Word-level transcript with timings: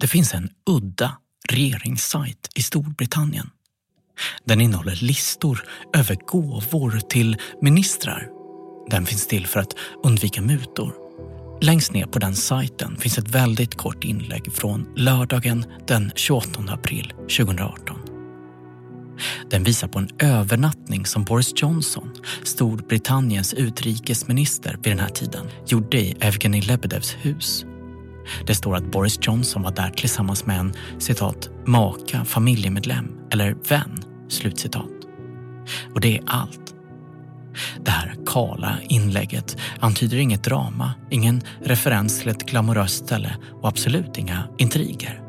Det 0.00 0.06
finns 0.06 0.34
en 0.34 0.48
udda 0.70 1.16
regeringssajt 1.48 2.48
i 2.54 2.62
Storbritannien. 2.62 3.50
Den 4.44 4.60
innehåller 4.60 5.04
listor 5.04 5.64
över 5.96 6.16
gåvor 6.26 7.00
till 7.08 7.36
ministrar. 7.60 8.28
Den 8.90 9.06
finns 9.06 9.26
till 9.26 9.46
för 9.46 9.60
att 9.60 9.74
undvika 10.04 10.42
mutor. 10.42 10.94
Längst 11.60 11.92
ner 11.92 12.06
på 12.06 12.18
den 12.18 12.34
sajten 12.34 12.96
finns 12.96 13.18
ett 13.18 13.28
väldigt 13.28 13.74
kort 13.74 14.04
inlägg 14.04 14.52
från 14.52 14.88
lördagen 14.96 15.64
den 15.86 16.12
28 16.14 16.60
april 16.68 17.12
2018. 17.38 17.98
Den 19.50 19.64
visar 19.64 19.88
på 19.88 19.98
en 19.98 20.10
övernattning 20.18 21.06
som 21.06 21.24
Boris 21.24 21.52
Johnson, 21.56 22.14
Storbritanniens 22.42 23.54
utrikesminister 23.54 24.78
vid 24.82 24.92
den 24.92 25.00
här 25.00 25.08
tiden, 25.08 25.46
gjorde 25.66 26.00
i 26.00 26.16
Evgenij 26.20 26.60
Lebedevs 26.60 27.16
hus. 27.20 27.64
Det 28.46 28.54
står 28.54 28.76
att 28.76 28.92
Boris 28.92 29.18
Johnson 29.22 29.62
var 29.62 29.70
där 29.70 29.90
tillsammans 29.90 30.46
med 30.46 30.58
en 30.58 30.72
citat, 30.98 31.50
maka, 31.66 32.24
familjemedlem 32.24 33.08
eller 33.32 33.56
vän. 33.68 34.02
Slutcitat. 34.28 34.90
Och 35.94 36.00
det 36.00 36.18
är 36.18 36.22
allt. 36.26 36.74
Det 37.84 37.90
här 37.90 38.14
kala 38.26 38.76
inlägget 38.88 39.56
antyder 39.80 40.16
inget 40.16 40.44
drama, 40.44 40.92
ingen 41.10 41.42
referens 41.64 42.20
till 42.20 42.28
ett 42.28 42.46
glamoröst 42.46 43.06
ställe 43.06 43.36
och 43.62 43.68
absolut 43.68 44.18
inga 44.18 44.48
intriger. 44.58 45.22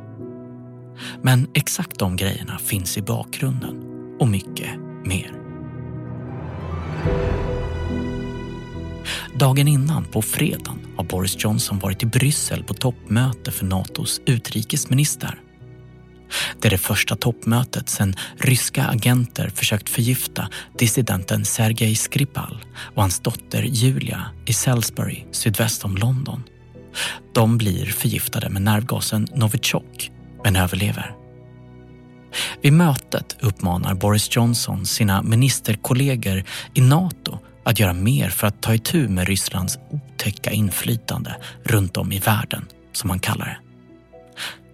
Men 1.22 1.48
exakt 1.54 2.00
de 2.00 2.16
grejerna 2.16 2.58
finns 2.58 2.98
i 2.98 3.02
bakgrunden 3.02 3.84
och 4.20 4.28
mycket 4.28 4.70
mer. 5.06 5.32
Dagen 9.36 9.68
innan, 9.68 10.06
på 10.06 10.22
fredagen, 10.22 10.80
har 10.98 11.04
Boris 11.04 11.36
Johnson 11.44 11.80
varit 11.80 12.04
i 12.04 12.06
Bryssel 12.06 12.64
på 12.64 12.74
toppmöte 12.74 13.52
för 13.52 13.66
Natos 13.66 14.22
utrikesminister. 14.26 15.40
Det 16.62 16.68
är 16.68 16.70
det 16.70 16.78
första 16.78 17.16
toppmötet 17.16 17.90
sedan 17.90 18.16
ryska 18.38 18.84
agenter 18.84 19.50
försökt 19.50 19.90
förgifta 19.90 20.50
dissidenten 20.78 21.46
Sergej 21.46 21.96
Skripal 21.96 22.66
och 22.96 23.02
hans 23.02 23.20
dotter 23.20 23.64
Julia 23.64 24.26
i 24.46 24.54
Salisbury 24.54 25.24
sydväst 25.32 25.86
om 25.86 25.98
London. 25.98 26.44
De 27.34 27.58
blir 27.58 27.86
förgiftade 27.86 28.50
med 28.50 28.62
nervgasen 28.62 29.28
Novichok 29.36 30.12
men 30.44 30.56
överlever. 30.56 31.16
Vid 32.62 32.74
mötet 32.74 33.38
uppmanar 33.40 33.94
Boris 33.94 34.36
Johnson 34.36 34.86
sina 34.86 35.22
ministerkollegor 35.22 36.44
i 36.74 36.82
Nato 36.82 37.40
att 37.64 37.80
göra 37.80 37.94
mer 37.94 38.30
för 38.30 38.48
att 38.48 38.62
ta 38.62 38.74
itu 38.74 39.08
med 39.08 39.28
Rysslands 39.28 39.80
otäcka 39.90 40.52
inflytande 40.52 41.36
runt 41.64 41.98
om 41.98 42.12
i 42.12 42.20
världen, 42.20 42.66
som 42.94 43.10
han 43.10 43.20
kallar 43.20 43.46
det. 43.46 43.58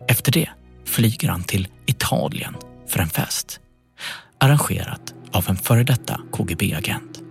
Efter 0.08 0.32
det 0.32 0.50
flyger 0.86 1.30
han 1.30 1.44
till 1.44 1.68
Italien 1.86 2.56
för 2.88 3.00
en 3.00 3.10
fest. 3.10 3.60
Arrangerat 4.38 5.14
av 5.32 5.46
en 5.50 5.58
före 5.58 5.84
detta 5.84 6.22
KGB-agent. 6.32 7.22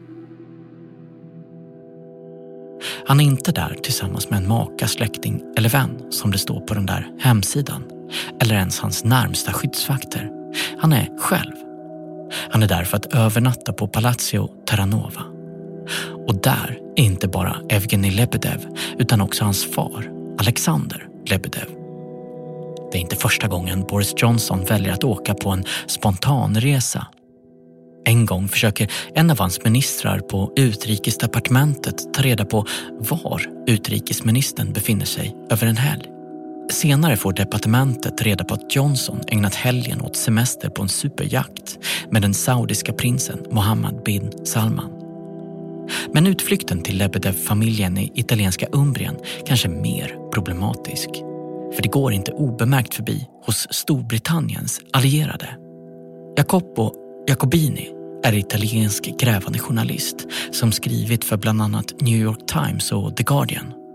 Han 3.07 3.21
är 3.21 3.25
inte 3.25 3.53
där 3.53 3.77
tillsammans 3.83 4.31
med 4.31 4.37
en 4.37 4.49
maka, 4.49 4.89
släkting 4.89 5.43
eller 5.57 5.69
vän 5.69 6.13
som 6.13 6.31
det 6.31 6.39
står 6.39 6.61
på 6.61 6.75
den 6.75 6.87
där 6.87 7.11
hemsidan 7.21 7.85
eller 8.41 8.55
ens 8.55 8.81
hans 8.81 9.05
närmsta 9.05 9.53
skyddsvakter. 9.53 10.31
Han 10.79 10.93
är 10.93 11.19
själv. 11.19 11.53
Han 12.51 12.63
är 12.63 12.69
där 12.69 12.85
för 12.85 12.97
att 12.97 13.15
övernatta 13.15 13.73
på 13.73 13.89
Palazzo 13.89 14.49
Terranova. 14.67 15.36
Och 16.27 16.35
där 16.35 16.79
är 16.97 17.03
inte 17.03 17.29
bara 17.29 17.57
Evgenij 17.69 18.11
Lebedev 18.11 18.67
utan 18.99 19.21
också 19.21 19.45
hans 19.45 19.65
far, 19.65 20.11
Alexander 20.39 21.09
Lebedev. 21.27 21.69
Det 22.93 22.99
är 22.99 23.03
inte 23.03 23.17
första 23.17 23.49
gången 23.49 23.85
Boris 23.89 24.15
Johnson 24.17 24.65
väljer 24.65 24.93
att 24.93 25.05
åka 25.05 25.35
på 25.35 25.51
en 25.51 25.65
spontanresa. 25.87 27.07
En 28.05 28.27
gång 28.27 28.49
försöker 28.49 28.93
en 29.15 29.31
av 29.31 29.39
hans 29.39 29.65
ministrar 29.65 30.19
på 30.19 30.53
utrikesdepartementet 30.57 32.15
ta 32.15 32.23
reda 32.23 32.45
på 32.45 32.67
var 32.99 33.43
utrikesministern 33.67 34.73
befinner 34.73 35.05
sig 35.05 35.37
över 35.51 35.67
en 35.67 35.77
helg. 35.77 36.05
Senare 36.71 37.17
får 37.17 37.33
departementet 37.33 38.23
reda 38.23 38.45
på 38.45 38.55
att 38.55 38.77
Johnson 38.77 39.21
ägnat 39.29 39.55
helgen 39.55 40.01
åt 40.01 40.17
semester 40.17 40.69
på 40.69 40.83
en 40.83 40.89
superjakt 40.89 41.79
med 42.11 42.23
den 42.23 42.35
saudiska 42.35 42.93
prinsen 42.93 43.45
Mohammed 43.51 44.03
bin 44.05 44.33
Salman. 44.45 45.06
Men 46.13 46.27
utflykten 46.27 46.83
till 46.83 46.99
Lebedev-familjen 46.99 47.99
i 47.99 48.13
italienska 48.15 48.67
Umbrien 48.73 49.17
kanske 49.47 49.69
är 49.69 49.83
mer 49.83 50.31
problematisk. 50.33 51.09
För 51.75 51.83
det 51.83 51.89
går 51.89 52.13
inte 52.13 52.33
obemärkt 52.33 52.95
förbi 52.95 53.27
hos 53.45 53.69
Storbritanniens 53.71 54.81
allierade. 54.93 55.57
Jacopo 56.37 56.93
Jacobini 57.29 57.93
är 58.25 58.35
italiensk 58.35 59.19
grävande 59.21 59.59
journalist 59.59 60.17
som 60.51 60.73
skrivit 60.73 61.25
för 61.25 61.37
bland 61.37 61.63
annat 61.63 62.01
New 62.01 62.17
York 62.17 62.47
Times 62.47 62.93
och 62.93 63.17
The 63.17 63.23
Guardian. 63.23 63.86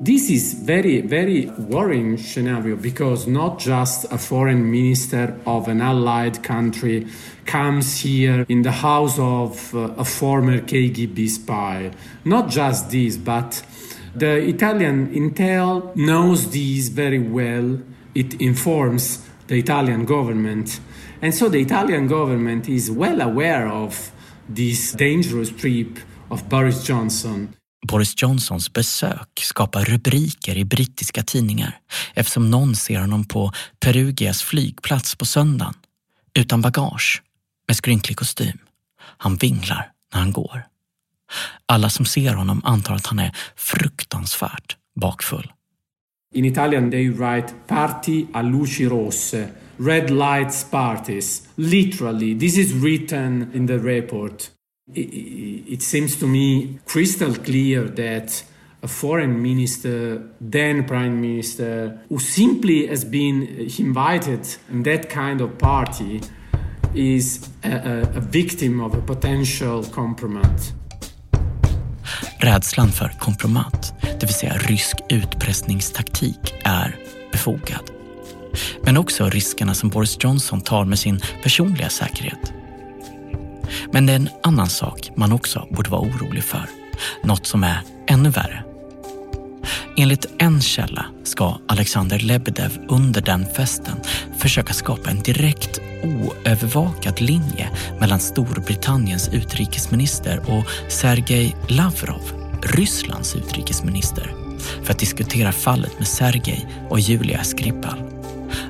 This 0.00 0.30
is 0.30 0.52
very, 0.52 1.00
very 1.00 1.46
worrying 1.58 2.18
scenario 2.18 2.76
because 2.76 3.26
not 3.26 3.58
just 3.58 4.04
a 4.12 4.16
foreign 4.16 4.70
minister 4.70 5.36
of 5.44 5.66
an 5.66 5.80
allied 5.80 6.40
country 6.44 7.08
comes 7.46 7.98
here 7.98 8.46
in 8.48 8.62
the 8.62 8.70
house 8.70 9.18
of 9.18 9.74
uh, 9.74 9.94
a 9.98 10.04
former 10.04 10.60
KGB 10.60 11.28
spy. 11.28 11.90
Not 12.24 12.48
just 12.48 12.92
this, 12.92 13.16
but 13.16 13.60
the 14.14 14.36
Italian 14.36 15.12
intel 15.12 15.96
knows 15.96 16.48
this 16.52 16.88
very 16.90 17.18
well. 17.18 17.80
It 18.14 18.40
informs 18.40 19.28
the 19.48 19.58
Italian 19.58 20.04
government. 20.04 20.78
And 21.20 21.34
so 21.34 21.48
the 21.48 21.60
Italian 21.60 22.06
government 22.06 22.68
is 22.68 22.88
well 22.88 23.20
aware 23.20 23.66
of 23.66 24.12
this 24.48 24.92
dangerous 24.92 25.50
trip 25.50 25.98
of 26.30 26.48
Boris 26.48 26.84
Johnson. 26.84 27.57
Boris 27.86 28.22
Johnsons 28.22 28.72
besök 28.72 29.40
skapar 29.40 29.84
rubriker 29.84 30.56
i 30.56 30.64
brittiska 30.64 31.22
tidningar 31.22 31.78
eftersom 32.14 32.50
någon 32.50 32.76
ser 32.76 33.00
honom 33.00 33.24
på 33.24 33.52
Perugias 33.80 34.42
flygplats 34.42 35.14
på 35.14 35.24
söndagen 35.24 35.74
utan 36.34 36.60
bagage 36.60 37.22
med 37.68 37.76
skrynklig 37.76 38.16
kostym. 38.16 38.58
Han 39.00 39.36
vinglar 39.36 39.92
när 40.12 40.20
han 40.20 40.32
går. 40.32 40.62
Alla 41.66 41.90
som 41.90 42.06
ser 42.06 42.34
honom 42.34 42.60
antar 42.64 42.94
att 42.94 43.06
han 43.06 43.18
är 43.18 43.36
fruktansvärt 43.56 44.76
bakfull. 45.00 45.52
In 46.34 46.44
Italian 46.44 46.90
they 46.90 47.10
write 47.10 47.54
party 47.66 48.26
a 48.34 48.42
luci 48.42 48.84
rosse, 48.84 49.48
red 49.76 50.10
lights 50.10 50.64
parties. 50.70 51.48
Literally, 51.54 52.38
this 52.38 52.58
is 52.58 52.72
written 52.72 53.50
in 53.54 53.66
the 53.66 53.78
report. 53.78 54.50
It 54.94 55.82
seems 55.82 56.16
to 56.16 56.26
me 56.26 56.78
crystal 56.86 57.34
clear 57.34 57.88
that 57.88 58.44
a 58.82 58.88
foreign 58.88 59.42
minister, 59.42 60.22
then 60.50 60.84
prime 60.84 61.20
minister, 61.20 61.98
who 62.08 62.18
simply 62.18 62.86
has 62.86 63.04
been 63.04 63.48
invited 63.78 64.46
in 64.72 64.82
that 64.82 65.10
kind 65.10 65.40
of 65.40 65.58
party 65.58 66.20
is 66.94 67.50
a, 67.64 68.06
a 68.16 68.20
victim 68.20 68.80
of 68.80 68.94
a 68.94 69.00
potential 69.00 69.84
compromise. 69.84 70.72
Rädslan 72.40 72.92
för 72.92 73.08
kompromat, 73.18 73.92
det 74.20 74.26
vill 74.26 74.34
säga 74.34 74.54
rysk 74.54 74.96
utpressningstaktik, 75.08 76.54
är 76.64 76.96
befogad. 77.32 77.90
Men 78.82 78.96
också 78.96 79.28
riskerna 79.28 79.74
som 79.74 79.88
Boris 79.88 80.16
Johnson 80.20 80.60
tar 80.60 80.84
med 80.84 80.98
sin 80.98 81.20
personliga 81.42 81.88
säkerhet. 81.88 82.52
Men 83.92 84.06
det 84.06 84.12
är 84.12 84.16
en 84.16 84.28
annan 84.42 84.68
sak 84.68 85.10
man 85.16 85.32
också 85.32 85.68
borde 85.70 85.90
vara 85.90 86.00
orolig 86.00 86.44
för. 86.44 86.64
Något 87.22 87.46
som 87.46 87.64
är 87.64 87.80
ännu 88.06 88.30
värre. 88.30 88.64
Enligt 89.96 90.26
en 90.38 90.60
källa 90.60 91.06
ska 91.24 91.58
Alexander 91.68 92.18
Lebedev 92.18 92.78
under 92.88 93.20
den 93.20 93.46
festen 93.46 93.96
försöka 94.38 94.72
skapa 94.72 95.10
en 95.10 95.22
direkt 95.22 95.80
oövervakad 96.02 97.20
linje 97.20 97.70
mellan 98.00 98.20
Storbritanniens 98.20 99.28
utrikesminister 99.28 100.40
och 100.46 100.64
Sergej 100.88 101.56
Lavrov, 101.68 102.22
Rysslands 102.62 103.36
utrikesminister, 103.36 104.34
för 104.82 104.92
att 104.92 104.98
diskutera 104.98 105.52
fallet 105.52 105.98
med 105.98 106.08
Sergej 106.08 106.68
och 106.88 107.00
Julia 107.00 107.44
Skripal. 107.44 108.02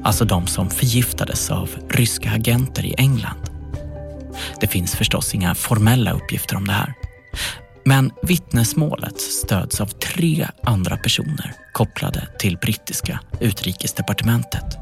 Alltså 0.03 0.25
de 0.25 0.47
som 0.47 0.71
förgiftades 0.71 1.51
av 1.51 1.71
ryska 1.91 2.31
agenter 2.31 2.87
i 2.87 2.95
England. 2.99 3.58
Det 4.61 4.67
finns 4.67 4.95
förstås 4.95 5.35
inga 5.35 5.55
formella 5.55 6.13
uppgifter 6.13 6.57
om 6.57 6.67
det 6.67 6.73
här. 6.73 6.95
Men 7.85 8.11
vittnesmålet 8.23 9.21
stöds 9.21 9.81
av 9.81 9.87
tre 9.87 10.47
andra 10.63 10.97
personer 10.97 11.55
kopplade 11.73 12.29
till 12.39 12.57
brittiska 12.57 13.21
utrikesdepartementet. 13.41 14.79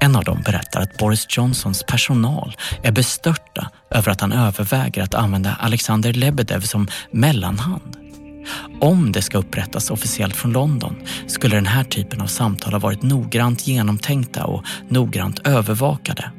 En 0.00 0.16
av 0.16 0.24
dem 0.24 0.42
berättar 0.44 0.80
att 0.80 0.98
Boris 0.98 1.26
Johnsons 1.30 1.84
personal 1.88 2.56
är 2.82 2.92
bestörta 2.92 3.70
över 3.90 4.12
att 4.12 4.20
han 4.20 4.32
överväger 4.32 5.02
att 5.02 5.14
använda 5.14 5.56
Alexander 5.60 6.12
Lebedev 6.12 6.60
som 6.60 6.88
mellanhand. 7.10 7.96
Om 8.80 9.12
det 9.12 9.22
ska 9.22 9.38
upprättas 9.38 9.90
officiellt 9.90 10.36
från 10.36 10.52
London 10.52 10.96
skulle 11.26 11.56
den 11.56 11.66
här 11.66 11.84
typen 11.84 12.20
av 12.20 12.26
samtal 12.26 12.72
ha 12.72 12.80
varit 12.80 13.02
noggrant 13.02 13.66
genomtänkta 13.66 14.44
och 14.44 14.64
noggrant 14.88 15.46
övervakade. 15.46 16.30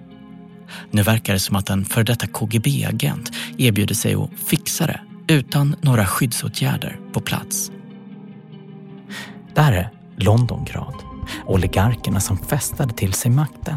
Nu 0.92 1.04
verkar 1.04 1.34
det 1.34 1.40
som 1.40 1.56
att 1.56 1.70
en 1.70 1.86
för 1.86 2.04
detta 2.04 2.28
KGB-agent 2.28 3.32
erbjuder 3.58 3.96
sig 3.96 4.16
att 4.16 4.30
fixa 4.46 4.88
det 4.88 5.02
utan 5.28 5.76
några 5.82 6.06
skyddsåtgärder 6.06 7.00
på 7.14 7.20
plats. 7.20 7.72
Det 9.56 9.62
här 9.62 9.74
är 9.74 9.90
Londongrad, 10.18 10.94
oligarkerna 11.46 12.20
som 12.20 12.38
fästade 12.38 12.94
till 12.94 13.14
sig 13.14 13.32
makten. 13.32 13.76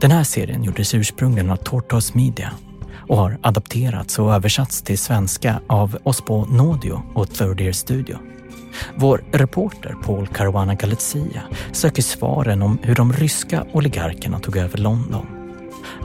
Den 0.00 0.10
här 0.10 0.24
serien 0.24 0.64
gjordes 0.64 0.94
ursprungligen 0.94 1.50
av 1.50 1.56
Tortoise 1.56 2.12
Media 2.14 2.52
och 3.08 3.16
har 3.16 3.38
adapterats 3.42 4.18
och 4.18 4.34
översatts 4.34 4.82
till 4.82 4.98
svenska 4.98 5.60
av 5.66 5.98
oss 6.02 6.20
på 6.20 6.44
Nodio 6.44 7.02
och 7.14 7.30
Third 7.30 7.60
Ear 7.60 7.72
Studio. 7.72 8.18
Vår 8.96 9.24
reporter 9.32 9.94
Paul 10.04 10.26
Caruana 10.26 10.74
Galizia 10.74 11.42
söker 11.72 12.02
svaren 12.02 12.62
om 12.62 12.78
hur 12.82 12.94
de 12.94 13.12
ryska 13.12 13.66
oligarkerna 13.72 14.38
tog 14.38 14.56
över 14.56 14.78
London. 14.78 15.35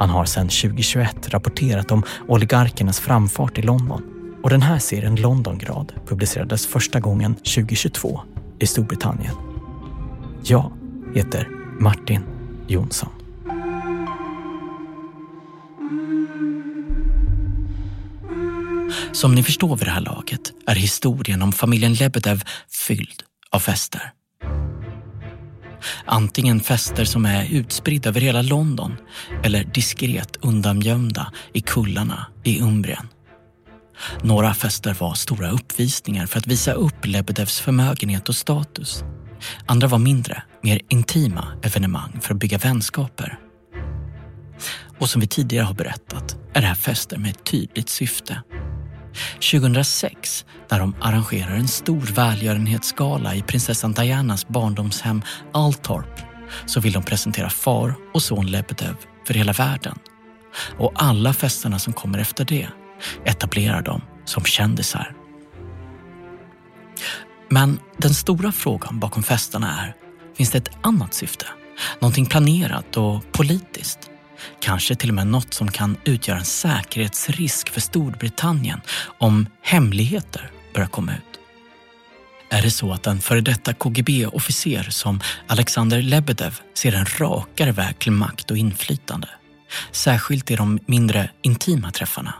Han 0.01 0.09
har 0.09 0.25
sedan 0.25 0.50
2021 0.50 1.30
rapporterat 1.30 1.92
om 1.92 2.03
oligarkernas 2.27 3.00
framfart 3.00 3.57
i 3.57 3.62
London 3.62 4.03
och 4.44 4.50
den 4.50 4.62
här 4.62 4.80
serien 4.80 5.15
Londongrad 5.15 5.94
publicerades 6.07 6.68
första 6.68 7.00
gången 7.00 7.36
2022 7.36 8.21
i 8.59 8.68
Storbritannien. 8.68 9.36
Jag 10.44 10.71
heter 11.15 11.48
Martin 11.80 12.21
Jonsson. 12.68 13.09
Som 19.12 19.36
ni 19.36 19.44
förstår 19.44 19.75
vid 19.75 19.88
det 19.88 19.92
här 19.92 20.01
laget 20.01 20.51
är 20.68 20.75
historien 20.75 21.42
om 21.42 21.51
familjen 21.51 21.94
Lebedev 21.94 22.44
fylld 22.88 23.24
av 23.50 23.59
fester. 23.59 24.12
Antingen 26.05 26.59
fester 26.59 27.05
som 27.05 27.25
är 27.25 27.47
utspridda 27.51 28.09
över 28.09 28.21
hela 28.21 28.41
London 28.41 28.95
eller 29.43 29.63
diskret 29.63 30.37
undangömda 30.41 31.33
i 31.53 31.61
kullarna 31.61 32.27
i 32.43 32.61
Umbrien. 32.61 33.07
Några 34.23 34.53
fester 34.53 34.95
var 34.99 35.13
stora 35.13 35.51
uppvisningar 35.51 36.25
för 36.25 36.39
att 36.39 36.47
visa 36.47 36.73
upp 36.73 37.05
Lebedevs 37.05 37.59
förmögenhet 37.59 38.29
och 38.29 38.35
status. 38.35 39.03
Andra 39.65 39.87
var 39.87 39.99
mindre, 39.99 40.43
mer 40.61 40.81
intima 40.89 41.47
evenemang 41.63 42.19
för 42.21 42.33
att 42.33 42.39
bygga 42.39 42.57
vänskaper. 42.57 43.39
Och 44.99 45.09
som 45.09 45.21
vi 45.21 45.27
tidigare 45.27 45.65
har 45.65 45.73
berättat 45.73 46.37
är 46.53 46.61
det 46.61 46.67
här 46.67 46.75
fester 46.75 47.17
med 47.17 47.31
ett 47.31 47.43
tydligt 47.43 47.89
syfte. 47.89 48.41
2006, 49.51 50.45
när 50.69 50.79
de 50.79 50.95
arrangerar 51.01 51.55
en 51.55 51.67
stor 51.67 52.01
välgörenhetsgala 52.01 53.35
i 53.35 53.41
prinsessan 53.41 53.91
Dianas 53.91 54.47
barndomshem 54.47 55.21
Altorp, 55.53 56.21
så 56.65 56.79
vill 56.79 56.93
de 56.93 57.03
presentera 57.03 57.49
far 57.49 57.95
och 58.13 58.21
son 58.21 58.45
Lebedev 58.45 58.95
för 59.27 59.33
hela 59.33 59.53
världen. 59.53 59.99
Och 60.77 60.91
alla 60.95 61.33
festerna 61.33 61.79
som 61.79 61.93
kommer 61.93 62.19
efter 62.19 62.45
det 62.45 62.67
etablerar 63.25 63.81
dem 63.81 64.01
som 64.25 64.43
kändisar. 64.43 65.15
Men 67.49 67.79
den 67.97 68.13
stora 68.13 68.51
frågan 68.51 68.99
bakom 68.99 69.23
festerna 69.23 69.81
är, 69.81 69.95
finns 70.37 70.51
det 70.51 70.57
ett 70.57 70.71
annat 70.81 71.13
syfte? 71.13 71.45
Någonting 71.99 72.25
planerat 72.25 72.97
och 72.97 73.31
politiskt? 73.31 74.10
Kanske 74.59 74.95
till 74.95 75.09
och 75.09 75.15
med 75.15 75.27
något 75.27 75.53
som 75.53 75.71
kan 75.71 75.97
utgöra 76.03 76.38
en 76.38 76.45
säkerhetsrisk 76.45 77.69
för 77.69 77.81
Storbritannien 77.81 78.81
om 79.19 79.47
hemligheter 79.61 80.51
börjar 80.73 80.88
komma 80.88 81.11
ut. 81.11 81.39
Är 82.49 82.61
det 82.61 82.71
så 82.71 82.93
att 82.93 83.07
en 83.07 83.21
före 83.21 83.41
detta 83.41 83.73
KGB-officer 83.73 84.89
som 84.89 85.21
Alexander 85.47 86.01
Lebedev 86.01 86.59
ser 86.73 86.95
en 86.95 87.05
rakare 87.05 87.71
väg 87.71 87.99
till 87.99 88.11
makt 88.11 88.51
och 88.51 88.57
inflytande? 88.57 89.29
Särskilt 89.91 90.51
i 90.51 90.55
de 90.55 90.79
mindre 90.85 91.29
intima 91.41 91.91
träffarna, 91.91 92.33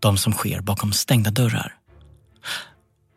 de 0.00 0.18
som 0.18 0.32
sker 0.32 0.60
bakom 0.60 0.92
stängda 0.92 1.30
dörrar. 1.30 1.74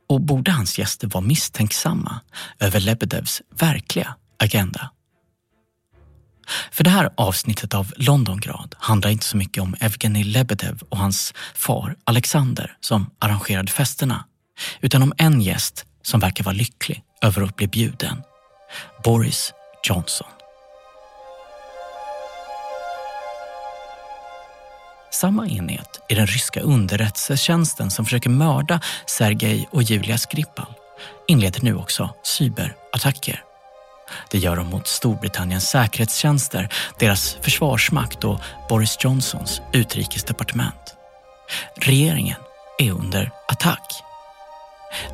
Och 0.09 0.21
borde 0.21 0.51
hans 0.51 0.80
gäster 0.80 1.07
vara 1.07 1.21
misstänksamma 1.21 2.19
över 2.59 2.80
Lebedevs 2.80 3.41
verkliga 3.59 4.15
agenda? 4.38 4.89
För 6.72 6.84
det 6.84 6.90
här 6.90 7.10
avsnittet 7.16 7.74
av 7.74 7.94
Londongrad 7.96 8.75
handlar 8.80 9.10
inte 9.10 9.25
så 9.25 9.38
mycket 9.38 9.63
om 9.63 9.75
Evgenij 9.80 10.24
Lebedev 10.24 10.81
och 10.90 10.98
hans 10.98 11.34
far 11.56 11.96
Alexander 12.04 12.78
som 12.80 13.10
arrangerade 13.19 13.72
festerna, 13.72 14.25
utan 14.81 15.04
om 15.04 15.13
en 15.18 15.42
gäst 15.42 15.86
som 16.01 16.19
verkar 16.19 16.44
vara 16.44 16.56
lycklig 16.56 17.04
över 17.22 17.42
att 17.42 17.56
bli 17.56 17.68
bjuden. 17.68 18.22
Boris 19.04 19.54
Johnson. 19.88 20.28
Samma 25.12 25.48
enhet 25.48 26.00
i 26.10 26.16
den 26.16 26.28
ryska 26.28 26.62
underrättelsetjänsten 26.62 27.92
som 27.92 28.06
försöker 28.06 28.30
mörda 28.30 28.81
Sergej 29.06 29.69
och 29.72 29.84
Julia 29.84 30.18
Skripal 30.18 30.74
inleder 31.28 31.62
nu 31.62 31.75
också 31.75 32.10
cyberattacker 32.24 33.49
det 34.31 34.38
gör 34.38 34.56
de 34.56 34.67
mot 34.67 34.88
Storbritanniens 34.88 35.69
säkerhetstjänster, 35.69 36.69
deras 37.00 37.38
försvarsmakt 37.41 38.23
och 38.23 38.39
Boris 38.69 38.97
Johnsons 39.00 39.61
utrikesdepartement. 39.73 40.95
Regeringen 41.75 42.38
är 42.79 42.91
under 42.91 43.31
attack. 43.47 44.03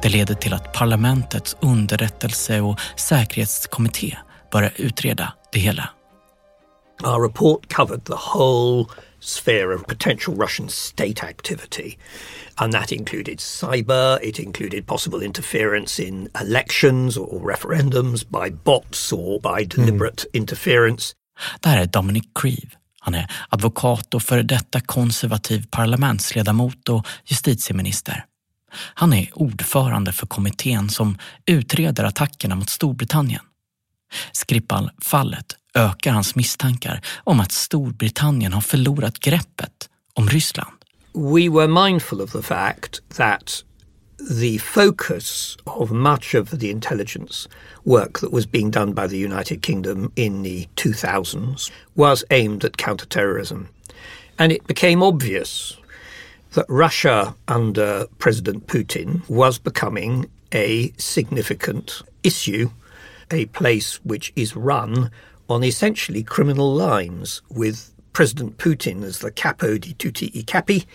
Det 0.02 0.10
leder 0.10 0.36
till 0.36 0.54
att 0.54 0.74
parlamentets 0.74 1.58
underrättelse 1.60 2.62
och 2.62 2.80
säkerhetskommitté 2.96 4.18
börjar 4.52 4.74
utreda 4.76 5.34
det 5.52 5.60
hela. 5.60 5.90
Our 7.04 7.22
report 7.22 7.74
covered 7.74 8.06
the 8.06 8.14
whole 8.14 8.86
sphere 9.26 9.74
of 9.74 9.88
potential 9.88 10.36
Russian 10.36 10.70
state 10.70 11.24
activity. 11.24 11.98
And 12.56 12.74
that 12.74 12.92
included 12.92 13.40
cyber, 13.40 14.20
it 14.22 14.40
included 14.40 14.86
possible 14.88 15.26
interference 15.26 16.04
in 16.04 16.30
elections 16.42 17.18
or 17.18 17.54
referendums 17.54 18.24
by 18.24 18.50
bots 18.50 19.14
or 19.14 19.40
by 19.40 19.66
deliberate 19.66 20.26
mm. 20.26 20.30
interference. 20.34 21.14
Det 21.62 21.70
här 21.70 21.82
är 21.82 21.86
Dominic 21.86 22.24
Creeve. 22.36 22.72
Han 23.00 23.16
är 23.16 23.32
advokat 23.50 24.14
och 24.14 24.24
före 24.24 24.44
detta 24.44 24.80
konservativ 24.80 25.66
parlamentsledamot 25.72 26.90
och 26.90 27.08
justitieminister. 27.26 28.26
Han 28.94 29.14
är 29.14 29.30
ordförande 29.34 30.14
för 30.14 30.28
kommittén 30.28 30.90
som 30.90 31.18
utreder 31.46 32.04
attackerna 32.04 32.56
mot 32.56 32.70
Storbritannien. 32.70 33.42
Skripal-fallet 34.32 35.46
ökar 35.76 36.12
hans 36.12 36.36
misstankar 36.36 37.02
om 37.24 37.40
att 37.40 37.52
Storbritannien 37.52 38.54
har 38.54 38.62
förlorat 38.62 39.20
greppet 39.20 39.90
om 40.14 40.30
Ryssland. 40.30 40.72
We 41.14 41.50
were 41.50 41.68
mindful 41.68 42.22
of 42.22 42.32
the 42.32 42.42
fact 42.42 43.02
that 43.18 43.64
the 44.30 44.60
focus 44.60 45.58
of 45.66 45.92
much 45.92 46.36
of 46.36 46.60
the 46.60 46.70
intelligence 46.70 47.50
work 47.84 48.20
that 48.20 48.34
was 48.34 48.46
being 48.46 48.72
done 48.72 48.94
by 48.94 49.08
the 49.08 49.18
United 49.18 49.62
Kingdom 49.62 50.12
in 50.16 50.44
the 50.44 50.68
2000s 50.76 51.72
was 51.96 52.24
aimed 52.30 52.66
at 52.66 52.78
counterterrorism. 52.78 53.68
And 54.40 54.52
it 54.52 54.68
became 54.68 55.04
obvious 55.04 55.78
that 56.54 56.66
Russia 56.70 57.36
under 57.48 58.08
President 58.18 58.68
Putin 58.68 59.22
was 59.30 59.60
becoming 59.60 60.30
a 60.54 60.92
significant 60.98 62.02
issue, 62.24 62.70
a 63.32 63.46
place 63.48 64.00
which 64.04 64.32
is 64.36 64.56
run 64.56 65.12
on 65.50 65.64
essentially 65.64 66.24
criminal 66.24 66.74
lines, 66.74 67.42
with 67.50 67.94
President 68.14 68.58
Putin 68.58 69.04
as 69.04 69.20
the 69.20 69.32
capo 69.32 69.78
di 69.78 69.94
tutti 69.94 70.32
i 70.34 70.44
capi, 70.44 70.86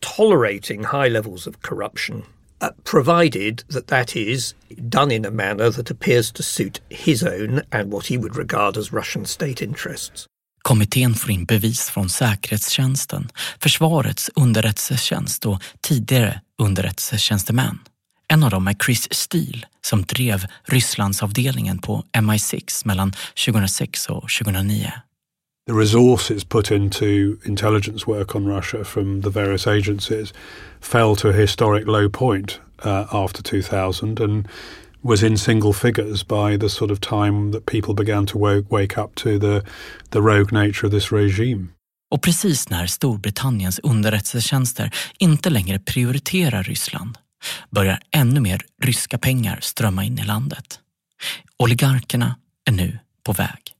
tolerating 0.00 0.82
high 0.84 1.08
levels 1.08 1.46
of 1.46 1.62
corruption, 1.62 2.24
uh, 2.60 2.70
provided 2.84 3.64
that 3.68 3.86
that 3.88 4.16
is 4.16 4.54
done 4.88 5.10
in 5.10 5.24
a 5.24 5.30
manner 5.30 5.70
that 5.70 5.90
appears 5.90 6.32
to 6.32 6.42
suit 6.42 6.80
his 6.88 7.22
own 7.22 7.62
and 7.72 7.92
what 7.92 8.06
he 8.06 8.18
would 8.18 8.36
regard 8.36 8.76
as 8.76 8.92
Russian 8.92 9.24
state 9.24 9.62
interests. 9.62 10.26
Kommittén 10.62 11.14
får 11.14 11.30
in 11.30 11.44
bevis 11.44 11.90
från 11.90 12.08
säkerhetstjänsten, 12.08 13.28
försvarets 13.60 14.30
underrättelsetjänst 14.34 15.46
och 15.46 15.62
tidigare 15.80 16.40
underrättelsetjänstemän. 16.62 17.78
En 18.28 18.44
av 18.44 18.50
dem 18.50 18.68
är 18.68 18.74
Chris 18.84 19.08
Steele 19.10 19.66
som 19.82 20.02
drev 20.02 20.44
Rysslandsavdelningen 20.64 21.78
på 21.78 22.04
MI6 22.12 22.82
mellan 22.84 23.12
2006 23.46 24.06
och 24.06 24.28
2009. 24.40 24.92
The 25.66 25.72
resources 25.72 26.44
put 26.44 26.70
into 26.70 27.04
intelligence 27.44 28.06
work 28.06 28.36
on 28.36 28.46
Russia 28.46 28.84
from 28.84 29.22
the 29.22 29.30
various 29.30 29.66
agencies 29.66 30.34
fell 30.80 31.16
to 31.16 31.28
a 31.28 31.32
historic 31.32 31.86
low 31.86 32.10
point 32.10 32.60
uh, 32.84 33.14
after 33.14 33.42
2000 33.42 34.20
and 34.20 34.48
was 35.02 35.22
in 35.22 35.38
single 35.38 35.72
figures 35.72 36.26
by 36.28 36.58
the 36.60 36.68
sort 36.68 36.90
of 36.90 37.00
time 37.00 37.52
that 37.52 37.66
people 37.66 37.94
began 37.94 38.26
to 38.26 38.38
wake 38.70 38.98
up 38.98 39.14
to 39.14 39.38
the, 39.38 39.64
the 40.10 40.20
rogue 40.20 40.52
nature 40.52 40.86
of 40.86 40.92
this 40.92 41.12
regime. 41.12 41.68
Och 42.10 42.22
precis 42.22 42.68
när 42.68 42.86
Storbritanniens 42.86 43.78
underrättelsetjänster 43.82 44.90
inte 45.18 45.50
längre 45.50 45.78
prioriterar 45.78 46.62
Ryssland 46.62 47.18
börjar 47.70 48.00
ännu 48.10 48.40
mer 48.40 48.62
ryska 48.82 49.18
pengar 49.18 49.58
strömma 49.62 50.04
in 50.04 50.18
i 50.18 50.24
landet. 50.24 50.80
Oligarkerna 51.58 52.36
är 52.64 52.72
nu 52.72 52.98
på 53.22 53.32
väg. 53.32 53.72